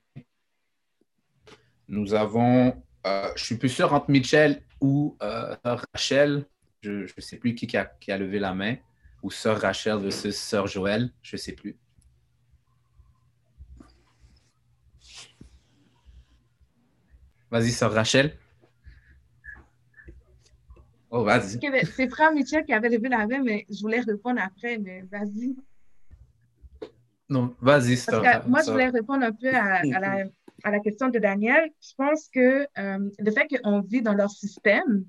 [1.89, 5.57] Nous avons, euh, je suis plus sûr entre Michel ou euh,
[5.93, 6.45] Rachel.
[6.83, 8.77] Je ne sais plus qui, qui, a, qui, a, levé la main.
[9.23, 11.11] Ou sœur Rachel versus sœur Joël.
[11.23, 11.77] Je ne sais plus.
[17.51, 18.37] Vas-y, sœur Rachel.
[21.11, 21.59] Oh, vas-y.
[21.87, 25.57] C'est frère Michel qui avait levé la main, mais je voulais répondre après, mais vas-y.
[27.29, 27.99] Non, vas-y.
[28.47, 30.25] Moi, je voulais répondre un peu à, la,
[30.65, 31.71] à la, question de Daniel.
[31.81, 35.05] Je pense que euh, le fait qu'on vit dans leur système,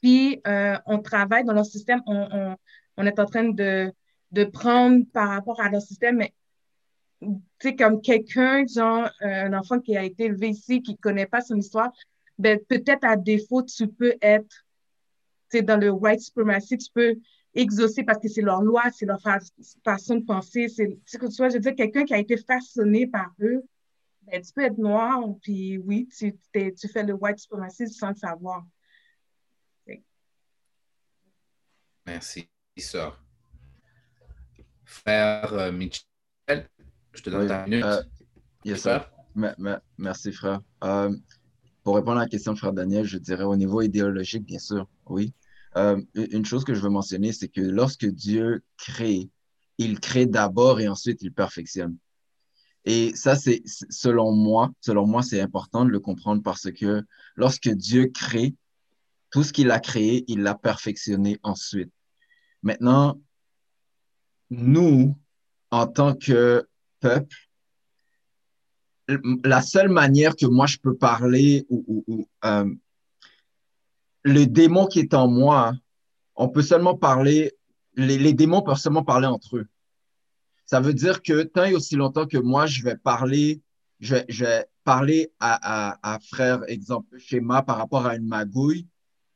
[0.00, 2.56] puis euh, on travaille dans leur système, on, on,
[2.96, 3.92] on, est en train de,
[4.30, 6.32] de prendre par rapport à leur système, mais
[7.20, 7.28] tu
[7.60, 11.26] sais, comme quelqu'un, genre euh, un enfant qui a été élevé ici, qui ne connaît
[11.26, 11.92] pas son histoire,
[12.38, 14.64] ben, peut-être à défaut, tu peux être
[15.62, 17.16] dans le white supremacy, tu peux
[17.54, 20.68] exaucer parce que c'est leur loi, c'est leur façon de penser.
[20.68, 23.62] C'est, tu vois, je veux dire, quelqu'un qui a été façonné par eux,
[24.22, 28.14] ben, tu peux être noir, puis oui, tu, tu fais le white supremacy sans le
[28.14, 28.64] savoir.
[32.06, 32.48] Merci,
[32.78, 33.22] sœur.
[34.84, 36.68] Frère euh, Michel,
[37.12, 37.84] je te donne ta minute.
[37.84, 38.02] Euh,
[38.64, 38.88] yes,
[39.98, 40.60] merci, frère.
[40.82, 41.14] Euh,
[41.84, 44.88] pour répondre à la question de frère Daniel, je dirais au niveau idéologique, bien sûr,
[45.06, 45.32] oui.
[45.76, 49.30] Euh, une chose que je veux mentionner, c'est que lorsque Dieu crée,
[49.78, 51.96] il crée d'abord et ensuite il perfectionne.
[52.84, 57.02] Et ça, c'est selon moi, selon moi, c'est important de le comprendre parce que
[57.36, 58.54] lorsque Dieu crée,
[59.30, 61.92] tout ce qu'il a créé, il l'a perfectionné ensuite.
[62.62, 63.18] Maintenant,
[64.50, 65.16] nous,
[65.70, 66.68] en tant que
[67.00, 67.36] peuple,
[69.44, 72.74] la seule manière que moi je peux parler ou, euh,
[74.22, 75.72] le démon qui est en moi,
[76.34, 77.52] on peut seulement parler,
[77.96, 79.66] les, démons peuvent seulement parler entre eux.
[80.66, 83.60] Ça veut dire que tant et aussi longtemps que moi, je vais parler,
[84.00, 88.86] je, vais parler à, frère, exemple, schéma par rapport à une magouille,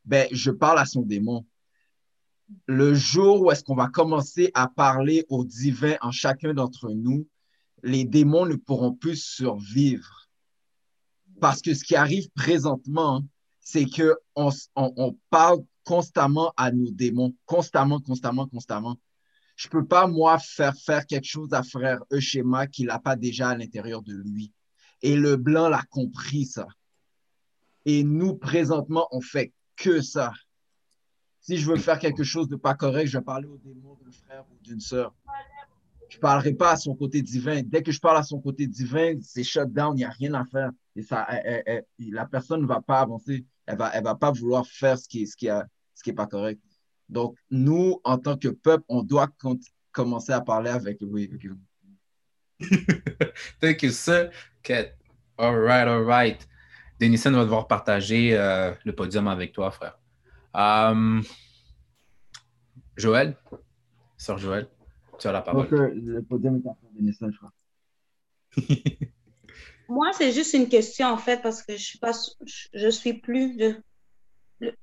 [0.04, 1.44] ben, je parle à son démon.
[2.66, 7.26] Le jour où est-ce qu'on va commencer à parler au divin en chacun d'entre nous,
[7.82, 10.28] les démons ne pourront plus survivre.
[11.40, 13.22] Parce que ce qui arrive présentement,
[13.68, 18.96] c'est que on, on, parle constamment à nos démons, constamment, constamment, constamment.
[19.56, 23.48] Je peux pas, moi, faire faire quelque chose à frère Euschema qu'il n'a pas déjà
[23.48, 24.52] à l'intérieur de lui.
[25.02, 26.68] Et le blanc l'a compris, ça.
[27.84, 30.32] Et nous, présentement, on fait que ça.
[31.40, 34.12] Si je veux faire quelque chose de pas correct, je vais parler au démon d'un
[34.12, 35.12] frère ou d'une sœur.
[36.08, 37.62] Je ne parlerai pas à son côté divin.
[37.64, 40.34] Dès que je parle à son côté divin, c'est shut down, il n'y a rien
[40.34, 40.70] à faire.
[40.94, 41.26] Et ça,
[41.98, 45.22] la personne ne va pas avancer elle va, elle va pas vouloir faire ce qui,
[45.22, 46.60] est, ce, qui a, ce qui est pas correct.
[47.08, 49.28] Donc, nous, en tant que peuple, on doit
[49.92, 51.30] commencer à parler avec lui.
[53.60, 54.30] Thank you, sir.
[54.60, 54.92] Okay.
[55.38, 56.46] All right, all right.
[56.98, 59.98] Denison va devoir partager euh, le podium avec toi, frère.
[60.54, 61.22] Um,
[62.96, 63.36] Joël,
[64.16, 64.68] Sœur Joël,
[65.18, 65.68] tu as la parole.
[65.70, 67.52] Le podium est à Vanessa, je crois.
[69.88, 72.12] Moi, c'est juste une question, en fait, parce que je suis pas,
[72.72, 73.82] je suis plus le-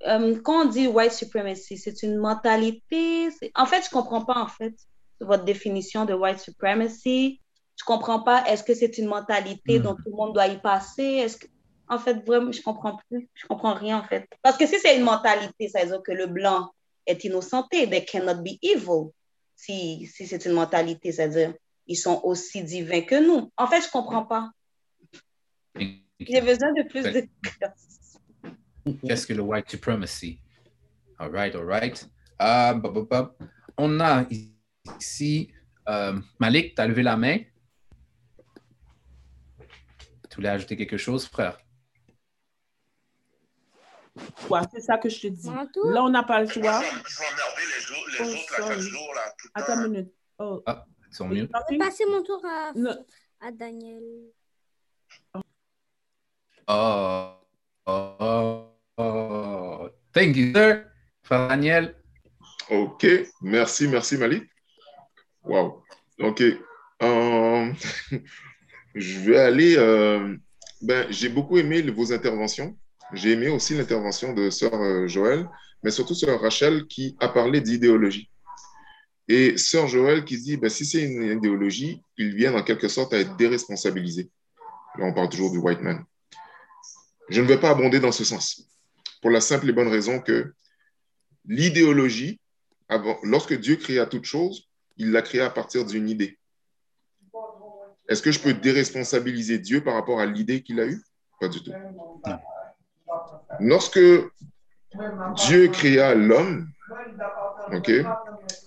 [0.07, 3.29] euh, quand on dit white supremacy, c'est une mentalité.
[3.31, 4.73] c'est- En fait, je comprends pas, en fait,
[5.19, 7.41] votre définition de white supremacy.
[7.75, 9.83] Je comprends pas, est-ce que c'est une mentalité Hmm.
[9.83, 11.03] dont tout le monde doit y passer?
[11.03, 11.47] Est-ce que,
[11.89, 13.27] en fait, vraiment, je comprends plus.
[13.33, 14.27] Je comprends rien, en fait.
[14.43, 16.71] Parce que si c'est une mentalité, ça veut dire que le blanc
[17.07, 17.89] est innocenté.
[17.89, 19.09] They cannot be evil.
[19.55, 21.53] Si, si c'est une mentalité, c'est-à-dire
[21.87, 23.51] ils sont aussi divins que nous.
[23.57, 24.49] En fait, je comprends pas.
[25.75, 27.27] J'ai besoin de plus de
[29.07, 30.39] Qu'est-ce que le white supremacy?
[31.19, 32.09] All right, all right.
[32.41, 33.43] Euh, bop, bop, bop.
[33.77, 34.25] On a
[34.99, 35.51] ici
[35.87, 37.39] euh, Malik, tu as levé la main.
[40.29, 41.59] Tu voulais ajouter quelque chose, frère?
[44.49, 45.47] Ouais, c'est ça que je te dis.
[45.47, 46.61] Là, on n'a pas le choix.
[46.61, 48.81] Ils vont emmerder les autres, les Oh, autres là, chaque sorry.
[48.81, 50.13] jour, là, tout le Attends une minute.
[50.39, 50.63] Oh.
[50.65, 51.47] Ah, ils sont mieux.
[51.69, 54.03] Je vais passer mon tour à Daniel.
[56.67, 57.35] Oh,
[57.85, 59.89] oh, oh.
[60.13, 60.85] Thank you, sir.
[61.29, 61.95] Daniel.
[62.69, 63.05] OK.
[63.41, 64.43] Merci, merci, Malik.
[65.43, 65.83] Wow.
[66.19, 66.41] OK.
[67.01, 67.73] Euh,
[68.95, 69.75] je vais aller.
[69.77, 70.35] euh,
[70.81, 72.77] ben, j'ai beaucoup aimé vos interventions.
[73.13, 75.47] J'ai aimé aussi l'intervention de Sœur euh, Joël,
[75.83, 78.29] mais surtout Sœur Rachel qui a parlé d'idéologie.
[79.27, 83.13] Et Sœur Joël qui dit ben, si c'est une idéologie, ils viennent en quelque sorte
[83.13, 84.29] à être déresponsabilisés.
[84.97, 86.03] Là, on parle toujours du white man.
[87.29, 88.67] Je ne vais pas abonder dans ce sens,
[89.21, 90.53] pour la simple et bonne raison que
[91.45, 92.39] l'idéologie,
[93.23, 96.37] lorsque Dieu créa toute chose, il l'a créée à partir d'une idée.
[98.07, 101.01] Est-ce que je peux déresponsabiliser Dieu par rapport à l'idée qu'il a eue?
[101.39, 101.73] Pas du tout.
[103.59, 103.99] Lorsque
[105.35, 106.67] Dieu créa l'homme,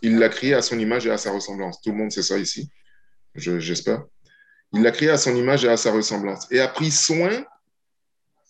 [0.03, 1.81] il l'a créé à son image et à sa ressemblance.
[1.83, 2.71] Tout le monde sait ça ici,
[3.35, 4.05] je- j'espère.
[4.73, 7.45] Il l'a créé à son image et à sa ressemblance et a pris soin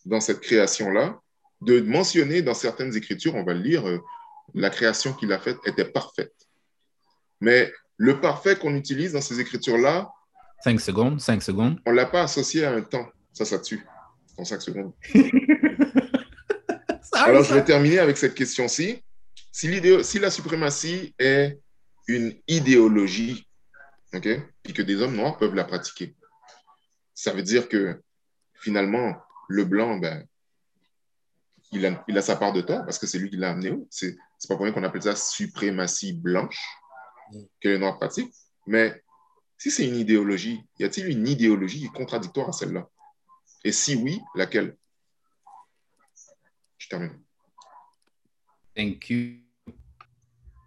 [0.06, 1.20] dans cette création-là
[1.62, 3.98] de mentionner dans certaines écritures, on va le lire, euh,
[4.54, 6.34] la création qu'il a faite était parfaite.
[7.40, 10.10] Mais le parfait qu'on utilise dans ces écritures-là,
[10.64, 11.78] 5 secondes, 5 secondes.
[11.86, 13.06] on ne l'a pas associé à un temps.
[13.32, 13.84] Ça, ça tue.
[14.38, 14.92] En 5 secondes.
[17.12, 19.02] Alors, je vais terminer avec cette question-ci.
[19.52, 19.68] Si,
[20.02, 21.58] si la suprématie est
[22.08, 23.46] une idéologie,
[24.14, 26.14] OK, et que des hommes noirs peuvent la pratiquer,
[27.14, 28.00] ça veut dire que
[28.54, 29.16] finalement,
[29.48, 30.26] le blanc, ben,
[31.72, 33.70] il, a, il a sa part de tort parce que c'est lui qui l'a amené
[33.70, 33.86] où?
[33.90, 34.16] C'est
[34.48, 36.60] pas pour rien qu'on appelle ça suprématie blanche
[37.60, 38.34] que les noirs pratiquent.
[38.66, 39.02] Mais
[39.58, 42.88] si c'est une idéologie, y a-t-il une idéologie contradictoire à celle-là?
[43.64, 44.76] Et si oui, laquelle?
[46.78, 47.18] Je termine.
[48.76, 49.38] Thank you.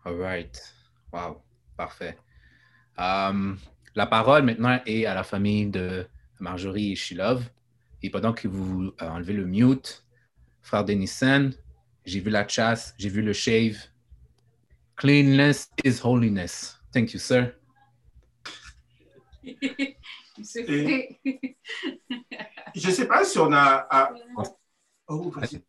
[0.04, 0.58] All right.
[1.14, 1.42] Wow.
[1.78, 2.18] Parfait.
[2.98, 3.58] Um,
[3.96, 6.08] la parole maintenant est à la famille de
[6.40, 7.44] Marjorie Shilov.
[8.02, 10.06] Et pendant que vous enlevez le mute,
[10.62, 11.52] frère Denison,
[12.06, 13.78] j'ai vu la chasse, j'ai vu le shave.
[14.96, 16.80] Cleanliness is holiness.
[16.94, 17.54] Thank you, sir.
[20.56, 21.20] Et-.
[22.76, 24.14] Je ne sais pas si on a.
[25.08, 25.62] Oh, vas-y.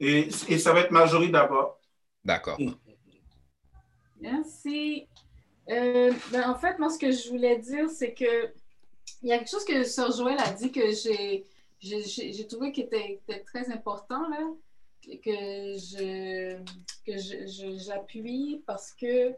[0.00, 1.80] et, et ça va être Marjorie d'abord.
[2.24, 2.58] D'accord.
[4.20, 5.06] Merci.
[5.68, 8.52] Euh, ben, en fait, moi, ce que je voulais dire, c'est que
[9.22, 11.44] il y a quelque chose que Sœur Joël a dit que j'ai
[11.80, 14.40] j'ai- trouvé qui était, très important, là,
[15.22, 16.56] que je
[17.04, 17.16] que
[17.78, 19.32] j'appuie parce que,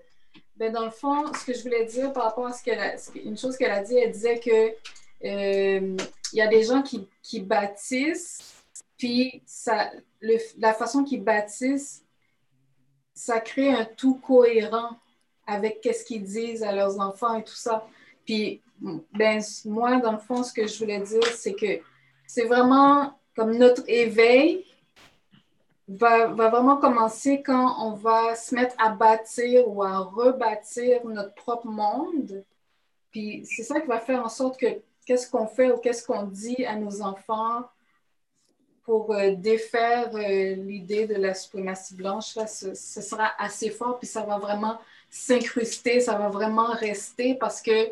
[0.57, 2.97] ben, dans le fond, ce que je voulais dire par rapport à ce qu'elle a,
[2.97, 4.75] ce une chose qu'elle a dit, elle disait que
[5.25, 5.97] euh,
[6.33, 8.63] il y a des gens qui, qui bâtissent,
[8.97, 12.05] puis ça, le, la façon qu'ils bâtissent,
[13.15, 14.97] ça crée un tout cohérent
[15.47, 17.87] avec qu'est-ce qu'ils disent à leurs enfants et tout ça.
[18.29, 21.81] Puis, ben, moi, dans le fond, ce que je voulais dire, c'est que
[22.27, 24.67] c'est vraiment comme notre éveil
[25.89, 31.33] va, va vraiment commencer quand on va se mettre à bâtir ou à rebâtir notre
[31.37, 32.45] propre monde.
[33.11, 34.67] Puis c'est ça qui va faire en sorte que
[35.07, 37.65] qu'est-ce qu'on fait ou qu'est-ce qu'on dit à nos enfants
[38.83, 43.99] pour euh, défaire euh, l'idée de la suprématie blanche, là, ce, ce sera assez fort,
[43.99, 47.91] puis ça va vraiment s'incruster, ça va vraiment rester parce que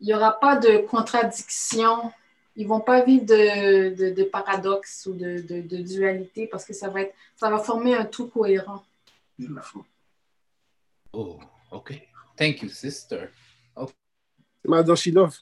[0.00, 2.12] il n'y aura pas de contradiction.
[2.56, 6.64] Ils ne vont pas vivre de, de, de paradoxe ou de, de, de dualité parce
[6.64, 8.84] que ça va, être, ça va former un tout cohérent.
[11.12, 11.38] Oh,
[11.70, 11.94] OK.
[12.36, 13.28] Thank you, sister.
[13.76, 13.88] Oh,
[14.64, 15.38] Madame Shilov.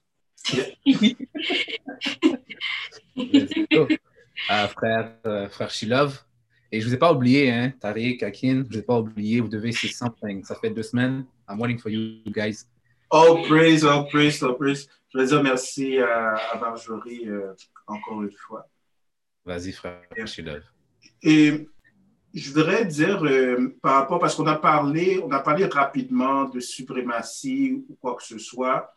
[4.50, 6.22] Euh, frère, euh, frère Shilov,
[6.70, 8.98] Et je ne vous ai pas oublié, hein, Tariq, Akin, je ne vous ai pas
[8.98, 10.44] oublié, vous devez say something.
[10.44, 11.24] Ça fait deux semaines.
[11.48, 12.66] I'm waiting for you guys.
[13.10, 14.88] All praise, all praise, all praise.
[15.12, 17.54] Je veux dire merci à, à Marjorie euh,
[17.86, 18.66] encore une fois.
[19.44, 20.62] Vas-y, frère, je love.
[21.22, 21.68] Et
[22.34, 26.60] je voudrais dire euh, par rapport, parce qu'on a parlé, on a parlé rapidement de
[26.60, 28.92] suprématie ou quoi que ce soit.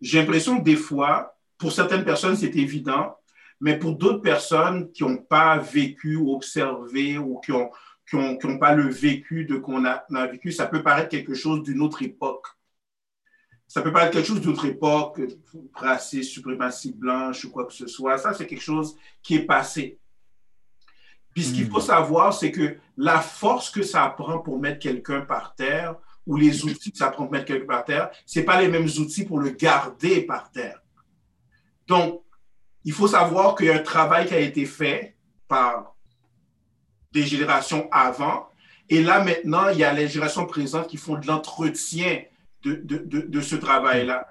[0.00, 3.16] J'ai l'impression que des fois, pour certaines personnes, c'est évident,
[3.60, 7.70] mais pour d'autres personnes qui n'ont pas vécu ou observé ou qui n'ont
[8.08, 11.08] qui ont, qui ont pas le vécu de qu'on a, a vécu, ça peut paraître
[11.08, 12.46] quelque chose d'une autre époque.
[13.70, 15.20] Ça peut paraître quelque chose d'une autre époque,
[15.74, 18.18] raciste, suprématie blanche ou quoi que ce soit.
[18.18, 20.00] Ça, c'est quelque chose qui est passé.
[21.32, 25.20] Puis ce qu'il faut savoir, c'est que la force que ça prend pour mettre quelqu'un
[25.20, 25.94] par terre
[26.26, 28.88] ou les outils que ça prend pour mettre quelqu'un par terre, ce pas les mêmes
[28.98, 30.82] outils pour le garder par terre.
[31.86, 32.24] Donc,
[32.84, 35.14] il faut savoir qu'il y a un travail qui a été fait
[35.46, 35.94] par
[37.12, 38.48] des générations avant.
[38.88, 42.24] Et là, maintenant, il y a les générations présentes qui font de l'entretien
[42.62, 44.26] de, de, de, ce travail-là.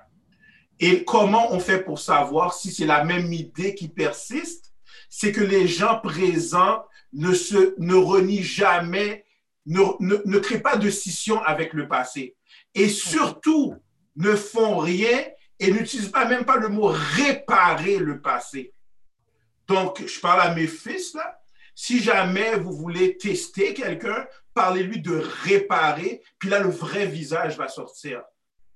[0.80, 4.74] Et comment on fait pour savoir si c'est la même idée qui persiste?
[5.10, 9.26] C'est que les gens présents ne, se, ne renient jamais,
[9.66, 12.36] ne, ne, ne créent pas de scission avec le passé.
[12.76, 13.76] Et surtout,
[14.16, 15.26] ne font rien
[15.60, 18.74] et n'utilisent pas même pas le mot réparer le passé.
[19.68, 21.40] Donc, je parle à mes fils là.
[21.76, 24.28] Si jamais vous voulez tester quelqu'un,
[24.60, 28.22] parlez-lui de réparer, puis là, le vrai visage va sortir.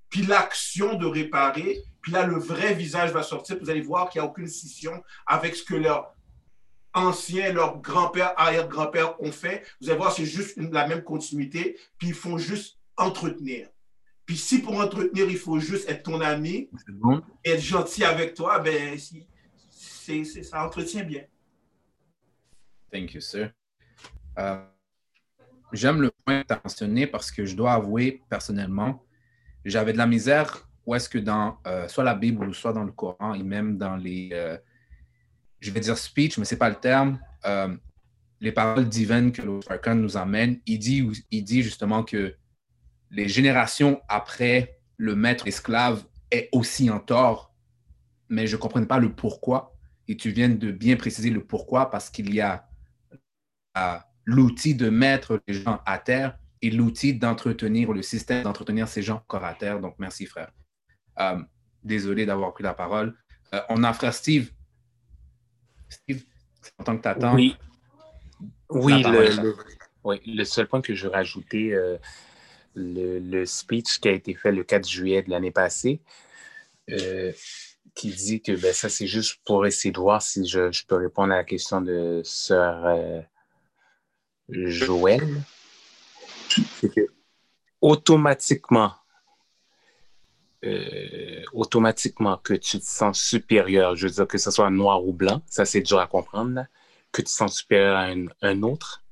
[0.09, 3.57] Puis l'action de réparer, puis là, le vrai visage va sortir.
[3.59, 6.15] Vous allez voir qu'il n'y a aucune scission avec ce que leur
[6.93, 9.65] anciens, leurs grands-pères, arrière-grands-pères ont fait.
[9.81, 13.67] Vous allez voir, c'est juste une, la même continuité, puis ils font juste entretenir.
[14.25, 17.21] Puis si pour entretenir, il faut juste être ton ami, bon.
[17.43, 18.97] être gentil avec toi, ben,
[19.69, 21.25] c'est, ça entretient bien.
[22.89, 23.51] Thank you, sir.
[24.37, 24.63] Euh,
[25.73, 29.03] j'aime le point mentionné parce que je dois avouer personnellement,
[29.65, 32.83] j'avais de la misère où est-ce que dans euh, soit la Bible ou soit dans
[32.83, 34.57] le Coran et même dans les, euh,
[35.59, 37.75] je vais dire speech, mais ce n'est pas le terme, euh,
[38.39, 42.35] les paroles divines que le nous amène, il dit, il dit justement que
[43.09, 47.53] les générations après le maître esclave est aussi en tort,
[48.29, 49.75] mais je ne comprends pas le pourquoi.
[50.07, 52.67] Et tu viens de bien préciser le pourquoi parce qu'il y a
[54.25, 59.17] l'outil de mettre les gens à terre et l'outil d'entretenir, le système d'entretenir ces gens
[59.17, 59.79] encore à terre.
[59.79, 60.51] Donc, merci, frère.
[61.19, 61.41] Euh,
[61.83, 63.15] désolé d'avoir pris la parole.
[63.53, 64.51] Euh, on a frère Steve.
[65.89, 66.23] Steve,
[66.61, 67.35] c'est en tant que tu attends.
[67.35, 67.55] Oui,
[68.69, 69.55] oui le, le,
[70.03, 71.97] oui, le seul point que je rajoutais, euh,
[72.73, 76.01] le, le, speech qui a été fait le 4 juillet de l'année passée,
[76.89, 77.31] euh,
[77.93, 80.95] qui dit que ben, ça, c'est juste pour essayer de voir si je, je, peux
[80.95, 83.25] répondre à la question de sœur
[84.53, 85.43] Joël?
[86.49, 87.07] C'est que
[87.81, 88.93] automatiquement,
[90.63, 95.11] euh, automatiquement que tu te sens supérieur, je veux dire que ce soit noir ou
[95.11, 96.67] blanc, ça c'est dur à comprendre, là,
[97.11, 99.03] que tu te sens supérieur à un, un autre,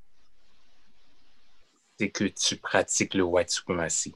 [1.99, 4.15] c'est que tu pratiques le white supremacy.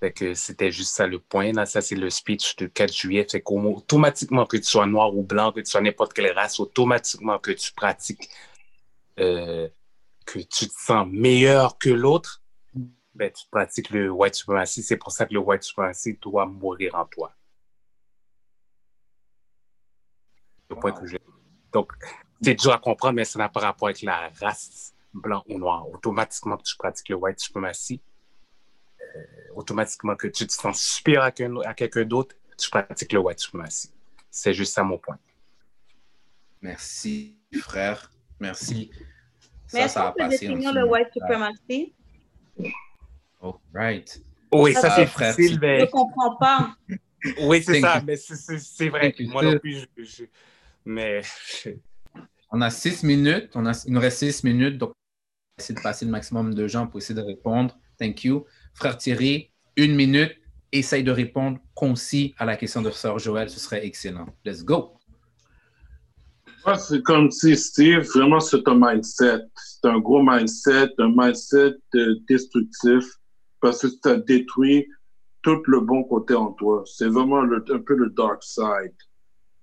[0.00, 1.52] Fait que c'était juste ça le point.
[1.52, 3.26] Là, ça, c'est le speech du 4 juillet.
[3.28, 7.38] Fait qu'automatiquement, que tu sois noir ou blanc, que tu sois n'importe quelle race, automatiquement
[7.38, 8.28] que tu pratiques,
[9.18, 9.68] euh,
[10.28, 12.42] que tu te sens meilleur que l'autre,
[13.14, 14.82] ben, tu pratiques le white supremacy.
[14.82, 17.34] C'est pour ça que le white supremacy doit mourir en toi.
[20.68, 21.16] Le point que je...
[21.72, 21.92] Donc,
[22.42, 25.88] c'est dur à comprendre, mais ça n'a pas rapport avec la race blanc ou noir.
[25.88, 28.02] Automatiquement que tu pratiques le white supremacy,
[29.00, 29.24] euh,
[29.54, 33.90] automatiquement que tu te sens supérieur à, à quelqu'un d'autre, tu pratiques le white supremacy.
[34.30, 35.18] C'est juste ça mon point.
[36.60, 38.10] Merci, frère.
[38.38, 38.90] Merci.
[39.72, 41.94] Mais est-ce qu'on peut définir le white supremacy?
[43.40, 44.22] Oh, right.
[44.52, 45.80] Oui, ça, ça c'est facile, mais...
[45.80, 46.74] Je ne comprends pas.
[47.42, 49.14] oui, c'est ça, mais c'est vrai.
[49.20, 50.24] Moi non plus, je, je...
[50.84, 51.22] mais...
[52.50, 53.50] On a six minutes.
[53.54, 56.54] On a, il nous reste six minutes, donc on va essayer de passer le maximum
[56.54, 57.76] de gens pour essayer de répondre.
[57.98, 58.46] Thank you.
[58.74, 60.34] Frère Thierry, une minute.
[60.70, 63.48] Essaye de répondre concis à la question de Sœur Joël.
[63.48, 64.26] Ce serait excellent.
[64.44, 64.97] Let's go.
[66.64, 69.42] Moi, c'est comme si Steve, vraiment, c'est un mindset.
[69.54, 71.76] C'est un gros mindset, un mindset
[72.28, 73.04] destructif
[73.60, 74.88] parce que ça détruit
[75.42, 76.82] tout le bon côté en toi.
[76.86, 78.94] C'est vraiment un peu le dark side.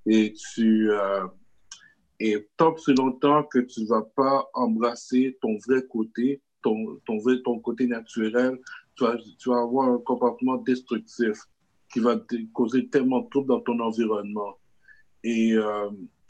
[0.05, 1.25] Et tu, euh,
[2.19, 7.17] et tant que longtemps que tu ne vas pas embrasser ton vrai côté, ton, ton,
[7.17, 8.59] vrai, ton côté naturel,
[8.95, 11.37] tu vas, tu vas avoir un comportement destructif
[11.91, 12.19] qui va
[12.53, 14.57] causer tellement de troubles dans ton environnement.
[15.23, 15.89] Et euh,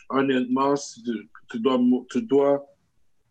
[0.09, 0.75] honnêtement,
[1.49, 1.79] tu dois,
[2.09, 2.65] tu dois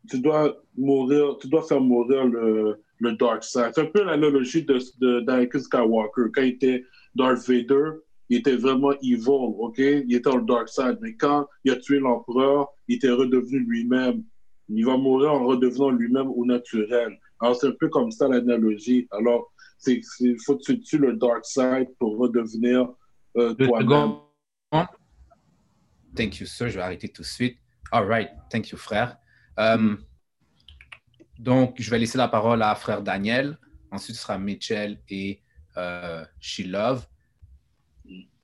[0.08, 3.70] tu dois mourir, tu dois faire mourir le, le Dark Side.
[3.74, 6.30] C'est un peu l'analogie de, d'Anakin Skywalker.
[6.34, 7.92] Quand il était Darth Vader,
[8.28, 9.78] il était vraiment evil, OK?
[9.78, 10.98] Il était dans le Dark Side.
[11.00, 14.24] Mais quand il a tué l'empereur, il était redevenu lui-même.
[14.68, 17.18] Il va mourir en redevenant lui-même au naturel.
[17.40, 19.06] Alors, c'est un peu comme ça l'analogie.
[19.10, 19.52] Alors,
[19.86, 20.02] il
[20.44, 22.88] faut que tu tues le Dark Side pour redevenir
[23.36, 24.14] euh, toi-même.
[26.16, 26.68] Thank you, sir.
[26.68, 27.58] Je vais arrêter tout de suite.
[27.90, 28.30] All right.
[28.50, 29.16] Thank you, frère.
[29.58, 29.96] Euh,
[31.38, 33.58] donc, je vais laisser la parole à frère Daniel.
[33.90, 35.40] Ensuite, ce sera Mitchell et
[35.76, 37.06] euh, Shilov.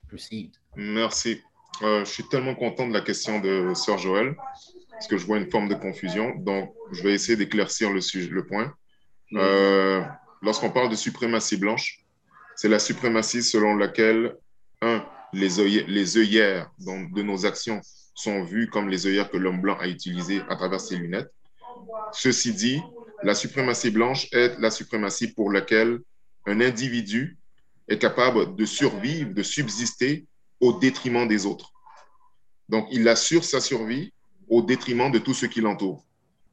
[0.07, 0.55] Proceed.
[0.75, 1.41] Merci.
[1.81, 4.35] Euh, je suis tellement content de la question de Sœur Joël,
[4.91, 6.35] parce que je vois une forme de confusion.
[6.37, 8.73] Donc, je vais essayer d'éclaircir le, le point.
[9.33, 10.03] Euh,
[10.41, 12.05] lorsqu'on parle de suprématie blanche,
[12.55, 14.35] c'est la suprématie selon laquelle,
[14.81, 15.03] un,
[15.33, 15.59] les,
[16.17, 17.81] œillères de nos actions
[18.13, 21.31] sont vues comme les œillères que l'homme blanc a utilisées à travers ses lunettes.
[22.11, 22.81] Ceci dit,
[23.23, 25.99] la suprématie blanche est la suprématie pour laquelle
[26.45, 27.37] un individu
[27.87, 30.25] est capable de survivre, de subsister
[30.59, 31.71] au détriment des autres.
[32.69, 34.13] Donc, il assure sa survie
[34.49, 36.05] au détriment de tout ce qui l'entoure.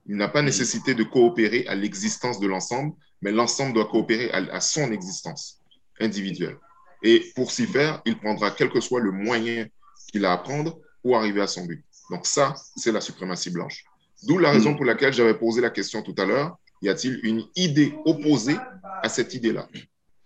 [0.07, 4.61] Il n'a pas nécessité de coopérer à l'existence de l'ensemble, mais l'ensemble doit coopérer à,
[4.61, 5.61] son existence
[6.01, 6.59] individuelle.
[7.03, 9.67] Et pour s'y faire, il prendra quel que soit le moyen
[10.11, 11.85] qu'il a à prendre pour arriver à son but.
[12.11, 13.85] Donc ça, c'est la suprématie blanche.
[14.25, 17.45] D'où la raison pour laquelle j'avais posé la question tout à l'heure, y a-t-il une
[17.55, 18.57] idée opposée
[19.03, 19.69] à cette idée-là?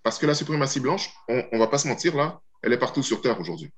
[0.02, 3.02] Parce que la suprématie blanche, on ne va pas se mentir là, elle est partout
[3.02, 3.70] sur Terre aujourd'hui.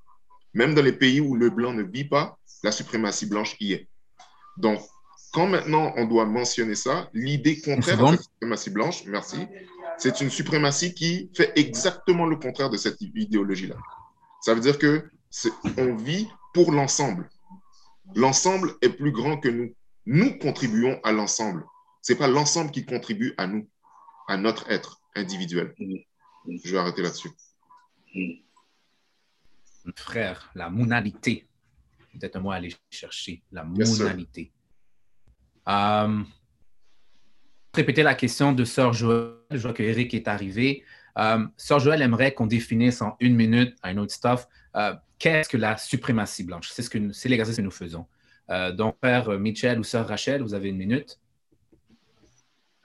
[0.53, 3.89] Même dans les pays où le blanc ne vit pas, la suprématie blanche y est.
[4.57, 4.81] Donc,
[5.33, 9.39] quand maintenant on doit mentionner ça, l'idée contraire à la suprématie blanche, merci,
[9.99, 13.77] c'est une suprématie qui fait exactement le contraire de cette idéologie-là.
[14.41, 15.11] Ça veut dire que
[15.79, 17.29] on vit pour l'ensemble.
[18.15, 19.75] L'ensemble est plus grand que nous.
[20.07, 21.65] Nous contribuons à l'ensemble.
[22.03, 23.69] Ce n'est pas l'ensemble qui contribue à nous,
[24.29, 25.75] à notre être individuel.
[26.47, 27.31] Je vais arrêter là-dessus.
[29.97, 31.47] Frère, la monalité.
[32.13, 33.43] Peut-être un mot à aller chercher.
[33.51, 34.53] La monalité.
[35.67, 36.23] Euh,
[37.75, 39.33] répéter la question de Sœur Joël.
[39.51, 40.85] Je vois que Eric est arrivé.
[41.19, 45.57] Euh, Sœur Joël aimerait qu'on définisse en une minute un autre stuff euh, qu'est-ce que
[45.57, 46.71] la suprématie blanche?
[46.71, 48.07] C'est ce c'est l'exercice que nous faisons.
[48.51, 51.19] Euh, donc, Père Michel ou Sœur Rachel, vous avez une minute?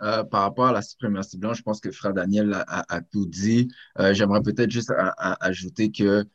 [0.02, 3.70] Euh, par rapport à la suprématie blanche, je pense que Frère Daniel a, tout dit.
[4.12, 6.26] J'aimerais peut-être juste ajouter que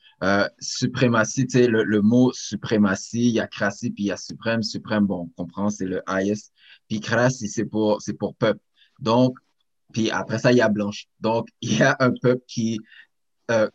[0.58, 4.62] suprématie, tu sais, le, mot suprématie, il y a crassi puis il y a suprême.
[4.62, 6.52] Suprême, bon, on comprend, c'est le highest.
[6.88, 8.60] Puis crassi, c'est pour, c'est pour peuple.
[9.00, 9.38] Donc,
[9.92, 11.06] puis après ça, il y a blanche.
[11.20, 12.80] Donc, il y a un peuple qui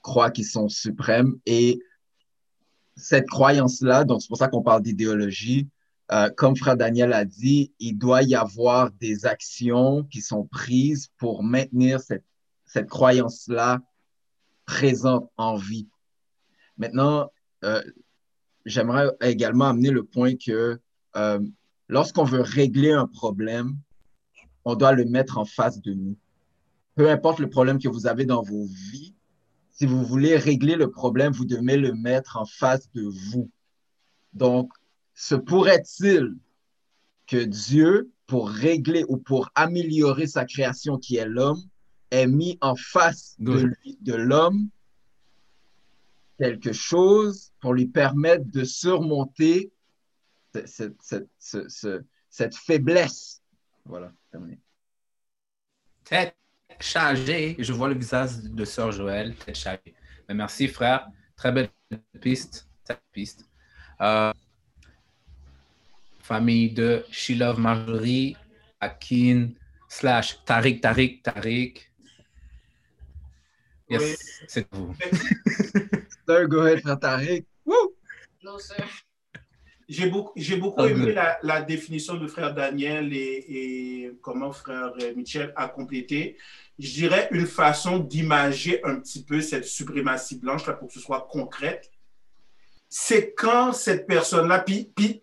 [0.02, 1.80] croit qu'ils sont suprêmes et
[3.00, 5.68] cette croyance-là, donc c'est pour ça qu'on parle d'idéologie,
[6.12, 11.10] euh, comme Frère Daniel a dit, il doit y avoir des actions qui sont prises
[11.18, 12.26] pour maintenir cette,
[12.66, 13.80] cette croyance-là
[14.66, 15.88] présente en vie.
[16.78, 17.32] Maintenant,
[17.64, 17.82] euh,
[18.66, 20.80] j'aimerais également amener le point que
[21.16, 21.40] euh,
[21.90, 23.76] lorsqu'on veut régler un problème,
[24.64, 26.16] on doit le mettre en face de nous.
[26.96, 29.16] Peu importe le problème que vous avez dans vos vies,
[29.72, 33.50] si vous voulez régler le problème, vous devez le mettre en face de vous.
[34.34, 34.72] Donc,
[35.14, 36.36] se pourrait-il
[37.28, 41.64] que Dieu, pour régler ou pour améliorer sa création qui est l'homme,
[42.12, 43.72] ait mis en face de,
[44.02, 44.70] de l'homme
[46.38, 49.72] quelque chose pour lui permettre de surmonter
[50.66, 51.02] cette,
[52.30, 53.42] cette faiblesse.
[53.86, 54.60] Voilà, terminé
[56.80, 57.56] chargé.
[57.60, 59.94] Je vois le visage de Sœur Joël, tête chargée.
[60.28, 61.08] Mais merci, frère.
[61.36, 61.70] Très belle
[62.22, 62.68] piste.
[63.12, 63.46] piste.
[64.02, 64.32] Euh,
[66.20, 68.36] famille de Shilov Marjorie,
[68.80, 69.50] Akin,
[69.88, 71.86] slash Tariq, Tariq, Tariq.
[73.90, 74.96] Yes, c'est vous.
[76.28, 77.46] Sir, go ahead, frère Tariq.
[77.66, 77.96] Woo!
[79.90, 85.52] J'ai beaucoup, beaucoup aimé la, la, définition de frère Daniel et, et, comment frère Michel
[85.56, 86.38] a complété
[86.80, 91.02] je dirais, une façon d'imager un petit peu cette suprématie blanche là, pour que ce
[91.02, 91.92] soit concrète.
[92.88, 95.22] C'est quand cette personne-là, puis, puis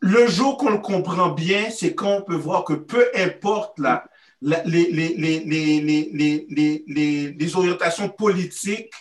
[0.00, 4.04] le jour qu'on le comprend bien, c'est quand on peut voir que peu importe la,
[4.40, 6.46] les, les, les,
[7.38, 8.92] les, orientations politiques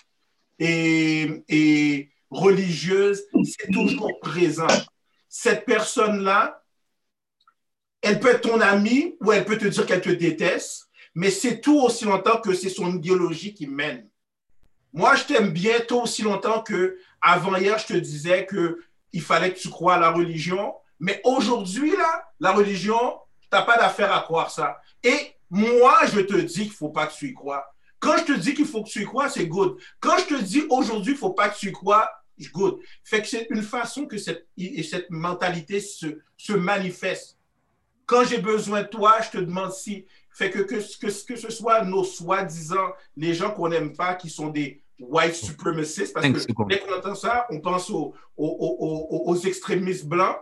[0.60, 4.68] et, et religieuses, c'est toujours présent.
[5.38, 6.64] Cette personne-là,
[8.02, 11.62] elle peut être ton amie ou elle peut te dire qu'elle te déteste mais c'est
[11.62, 14.08] tout aussi longtemps que c'est son idéologie qui mène.
[14.94, 18.84] Moi, je t'aime bien tout aussi longtemps que avant hier, je te disais que
[19.14, 23.64] il fallait que tu crois à la religion, Mais aujourd'hui, là, la religion, tu n'as
[23.64, 24.80] pas d'affaire à croire ça.
[25.04, 27.66] Et moi, je te dis qu'il faut pas que tu y crois.
[28.00, 29.78] Quand je te dis qu'il faut que tu y crois, c'est good.
[30.00, 32.10] Quand je te dis aujourd'hui, il faut pas que tu y crois,
[32.52, 32.80] good.
[33.04, 37.38] Fait que c'est une façon que cette, et cette mentalité se, se manifeste.
[38.06, 40.06] Quand j'ai besoin de toi, je te demande si.
[40.32, 44.30] Fait que que, que, que ce soit nos soi-disant, les gens qu'on n'aime pas, qui
[44.30, 49.32] sont des white supremacists, parce que dès qu'on entend ça, on pense aux, aux, aux,
[49.32, 50.38] aux, extrémistes blancs.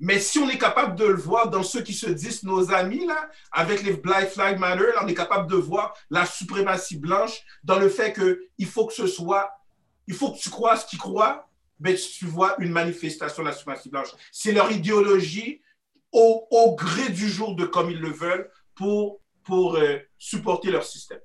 [0.00, 3.06] Mais si on est capable de le voir dans ceux qui se disent nos amis,
[3.06, 7.40] là, avec les Black Flag Matter, là, on est capable de voir la suprématie blanche
[7.62, 9.52] dans le fait qu'il faut que ce soit,
[10.06, 11.48] il faut que tu crois ce qu'ils croient,
[11.80, 14.08] mais tu vois une manifestation de la suprématie blanche.
[14.30, 15.62] C'est leur idéologie
[16.12, 20.84] au, au, gré du jour de comme ils le veulent pour, pour euh, supporter leur
[20.84, 21.20] système.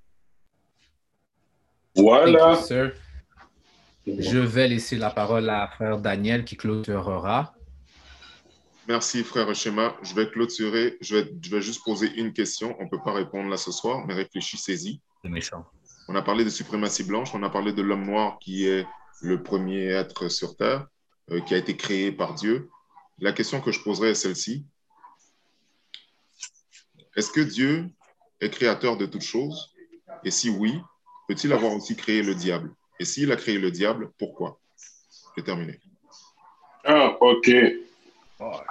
[1.95, 2.57] Voilà.
[4.05, 7.53] You, Je vais laisser la parole à frère Daniel qui clôturera.
[8.87, 9.97] Merci, frère Schema.
[10.01, 10.97] Je vais clôturer.
[11.01, 12.75] Je vais, je vais juste poser une question.
[12.79, 15.01] On ne peut pas répondre là ce soir, mais réfléchissez-y.
[15.21, 15.65] C'est méchant.
[16.07, 17.31] On a parlé de suprématie blanche.
[17.33, 18.85] On a parlé de l'homme noir qui est
[19.21, 20.87] le premier être sur Terre,
[21.31, 22.69] euh, qui a été créé par Dieu.
[23.19, 24.65] La question que je poserai est celle-ci.
[27.15, 27.89] Est-ce que Dieu
[28.39, 29.73] est créateur de toutes choses?
[30.23, 30.79] Et si oui,
[31.27, 32.73] peut-il avoir aussi créé le diable?
[32.99, 34.59] Et s'il a créé le diable, pourquoi?
[35.35, 35.79] J'ai terminé.
[36.85, 37.51] Ah, OK.
[38.37, 38.65] Pas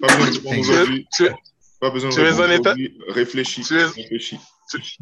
[0.00, 1.06] besoin de répondre aujourd'hui.
[1.80, 2.98] Pas besoin de répondre aujourd'hui.
[3.08, 3.62] Réfléchis.
[3.62, 3.84] Tu es...
[3.84, 4.40] Réfléchis.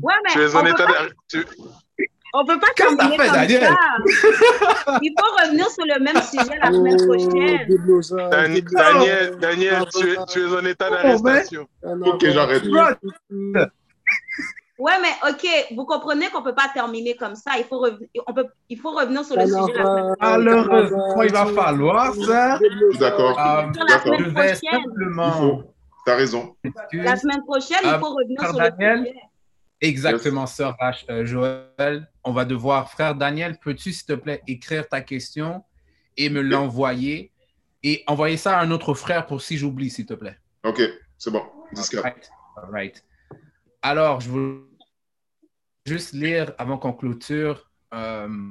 [0.03, 1.07] Ouais, mais tu es en état pas...
[1.35, 1.45] de...
[2.35, 3.61] On peut pas terminer comme Daniel?
[3.62, 3.77] ça.
[5.03, 8.31] Il faut revenir sur le même sujet la semaine prochaine.
[8.31, 11.66] Daniel, Daniel, Daniel tu, es, tu es en état d'arrestation.
[11.83, 12.62] Ok, j'arrête.
[14.79, 15.47] Ouais, mais OK,
[15.77, 17.53] vous comprenez qu'on ne peut pas terminer comme ça.
[17.59, 21.23] Il faut, revenir, on peut, il faut revenir sur le Alors, sujet la semaine Malheureusement,
[21.23, 22.59] il va falloir ça.
[22.99, 23.39] D'accord.
[23.39, 24.57] Euh, Je vais prochaine.
[24.83, 25.62] simplement.
[26.05, 26.57] Tu as raison.
[26.95, 28.70] La semaine prochaine, il Euh, faut revenir sur le
[29.05, 29.14] sujet.
[29.83, 32.09] Exactement, sœur Rach- euh, Joël.
[32.24, 35.64] On va devoir, frère Daniel, peux-tu, s'il te plaît, écrire ta question
[36.16, 37.33] et me l'envoyer
[37.83, 40.39] et envoyer ça à un autre frère pour si j'oublie, s'il te plaît?
[40.64, 40.80] OK,
[41.18, 41.43] c'est bon.
[41.72, 42.01] Discret.
[42.01, 42.30] Right.
[42.57, 43.05] All right.
[43.83, 44.70] Alors, je veux
[45.85, 47.68] juste lire avant qu'on clôture.
[47.93, 48.51] Euh,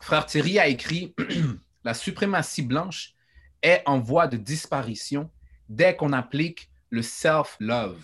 [0.00, 1.14] Frère Thierry a écrit
[1.84, 3.14] La suprématie blanche
[3.62, 5.30] est en voie de disparition
[5.68, 8.02] dès qu'on applique le self-love.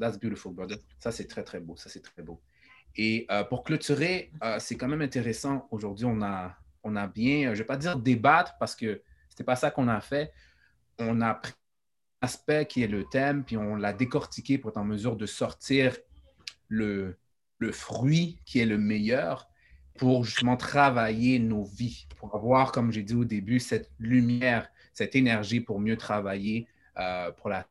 [0.00, 0.78] That's beautiful, brother.
[0.98, 1.76] Ça, c'est très, très beau.
[1.76, 2.40] Ça, c'est très beau.
[2.96, 5.68] Et euh, pour clôturer, euh, c'est quand même intéressant.
[5.70, 9.34] Aujourd'hui, on a, on a bien, je ne vais pas dire débattre parce que ce
[9.34, 10.32] n'était pas ça qu'on a fait.
[10.98, 11.52] On a pris
[12.22, 15.96] aspect qui est le thème, puis on l'a décortiqué pour être en mesure de sortir
[16.68, 17.16] le,
[17.58, 19.48] le fruit qui est le meilleur
[19.98, 25.14] pour justement travailler nos vies, pour avoir, comme j'ai dit au début, cette lumière, cette
[25.14, 26.66] énergie pour mieux travailler
[26.98, 27.66] euh, pour la...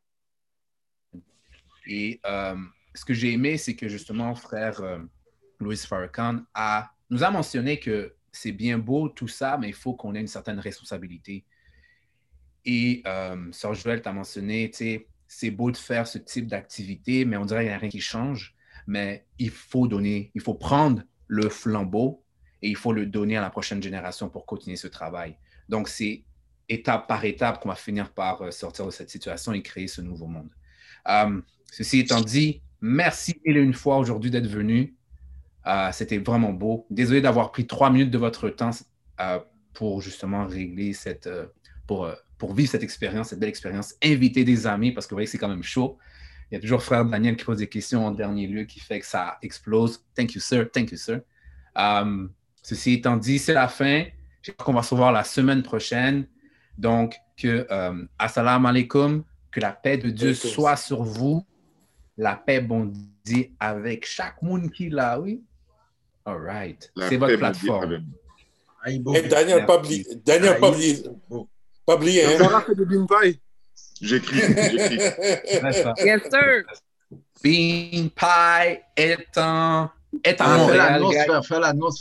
[1.89, 2.55] Et euh,
[2.93, 4.99] ce que j'ai aimé, c'est que justement, frère euh,
[5.59, 9.95] Louis Farrakhan a, nous a mentionné que c'est bien beau tout ça, mais il faut
[9.95, 11.45] qu'on ait une certaine responsabilité.
[12.63, 14.71] Et euh, Sœur Joël t'a mentionné,
[15.27, 18.01] c'est beau de faire ce type d'activité, mais on dirait qu'il n'y a rien qui
[18.01, 18.55] change.
[18.85, 22.23] Mais il faut donner, il faut prendre le flambeau
[22.61, 25.37] et il faut le donner à la prochaine génération pour continuer ce travail.
[25.69, 26.23] Donc, c'est
[26.67, 30.01] étape par étape qu'on va finir par euh, sortir de cette situation et créer ce
[30.01, 30.49] nouveau monde.
[31.07, 31.41] Euh,
[31.71, 34.95] ceci étant dit, merci une fois aujourd'hui d'être venu.
[35.67, 36.85] Euh, C'était vraiment beau.
[36.89, 38.71] Désolé d'avoir pris trois minutes de votre temps
[39.19, 39.39] euh,
[39.73, 41.29] pour justement régler cette,
[41.87, 43.95] pour, pour vivre cette expérience, cette belle expérience.
[44.03, 45.97] Inviter des amis parce que vous voyez, c'est quand même chaud.
[46.51, 48.99] Il y a toujours frère Daniel qui pose des questions en dernier lieu qui fait
[48.99, 50.03] que ça explose.
[50.15, 50.69] Thank you, sir.
[50.71, 51.21] Thank you, sir.
[51.75, 52.31] Um,
[52.63, 54.05] ceci étant dit, c'est la fin.
[54.41, 56.25] J'espère qu'on va se voir la semaine prochaine.
[56.77, 61.45] Donc, que euh, assalamu alaikum, que la paix de Dieu soit sur vous.
[62.17, 65.41] La paix bondit avec chaque monde qui l'a, oui.
[66.25, 66.91] All right.
[67.07, 68.03] C'est votre plateforme.
[68.87, 70.05] Et Daniel, pas oublier.
[70.25, 71.03] Daniel, pas oublier.
[71.85, 72.63] Pas oublier, hein.
[74.01, 74.97] J'écris, j'écris.
[76.05, 76.63] Yes, sir.
[77.43, 79.89] Bean Pie est en,
[80.23, 80.91] est à Ah, fais Montréal.
[80.91, 81.99] l'annonce, fais- fais l'annonce,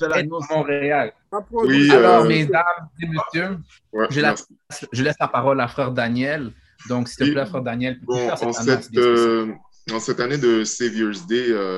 [0.49, 0.55] fais.
[0.55, 1.13] Montréal.
[1.53, 3.59] Oui, Alors, euh, mesdames et messieurs,
[3.93, 6.53] Ouais, je laisse la parole à frère Daniel.
[6.89, 9.53] Donc, s'il te plaît, frère Daniel, Bon, faire cette en cette, euh,
[9.93, 11.77] en cette année de Savior's Day, euh,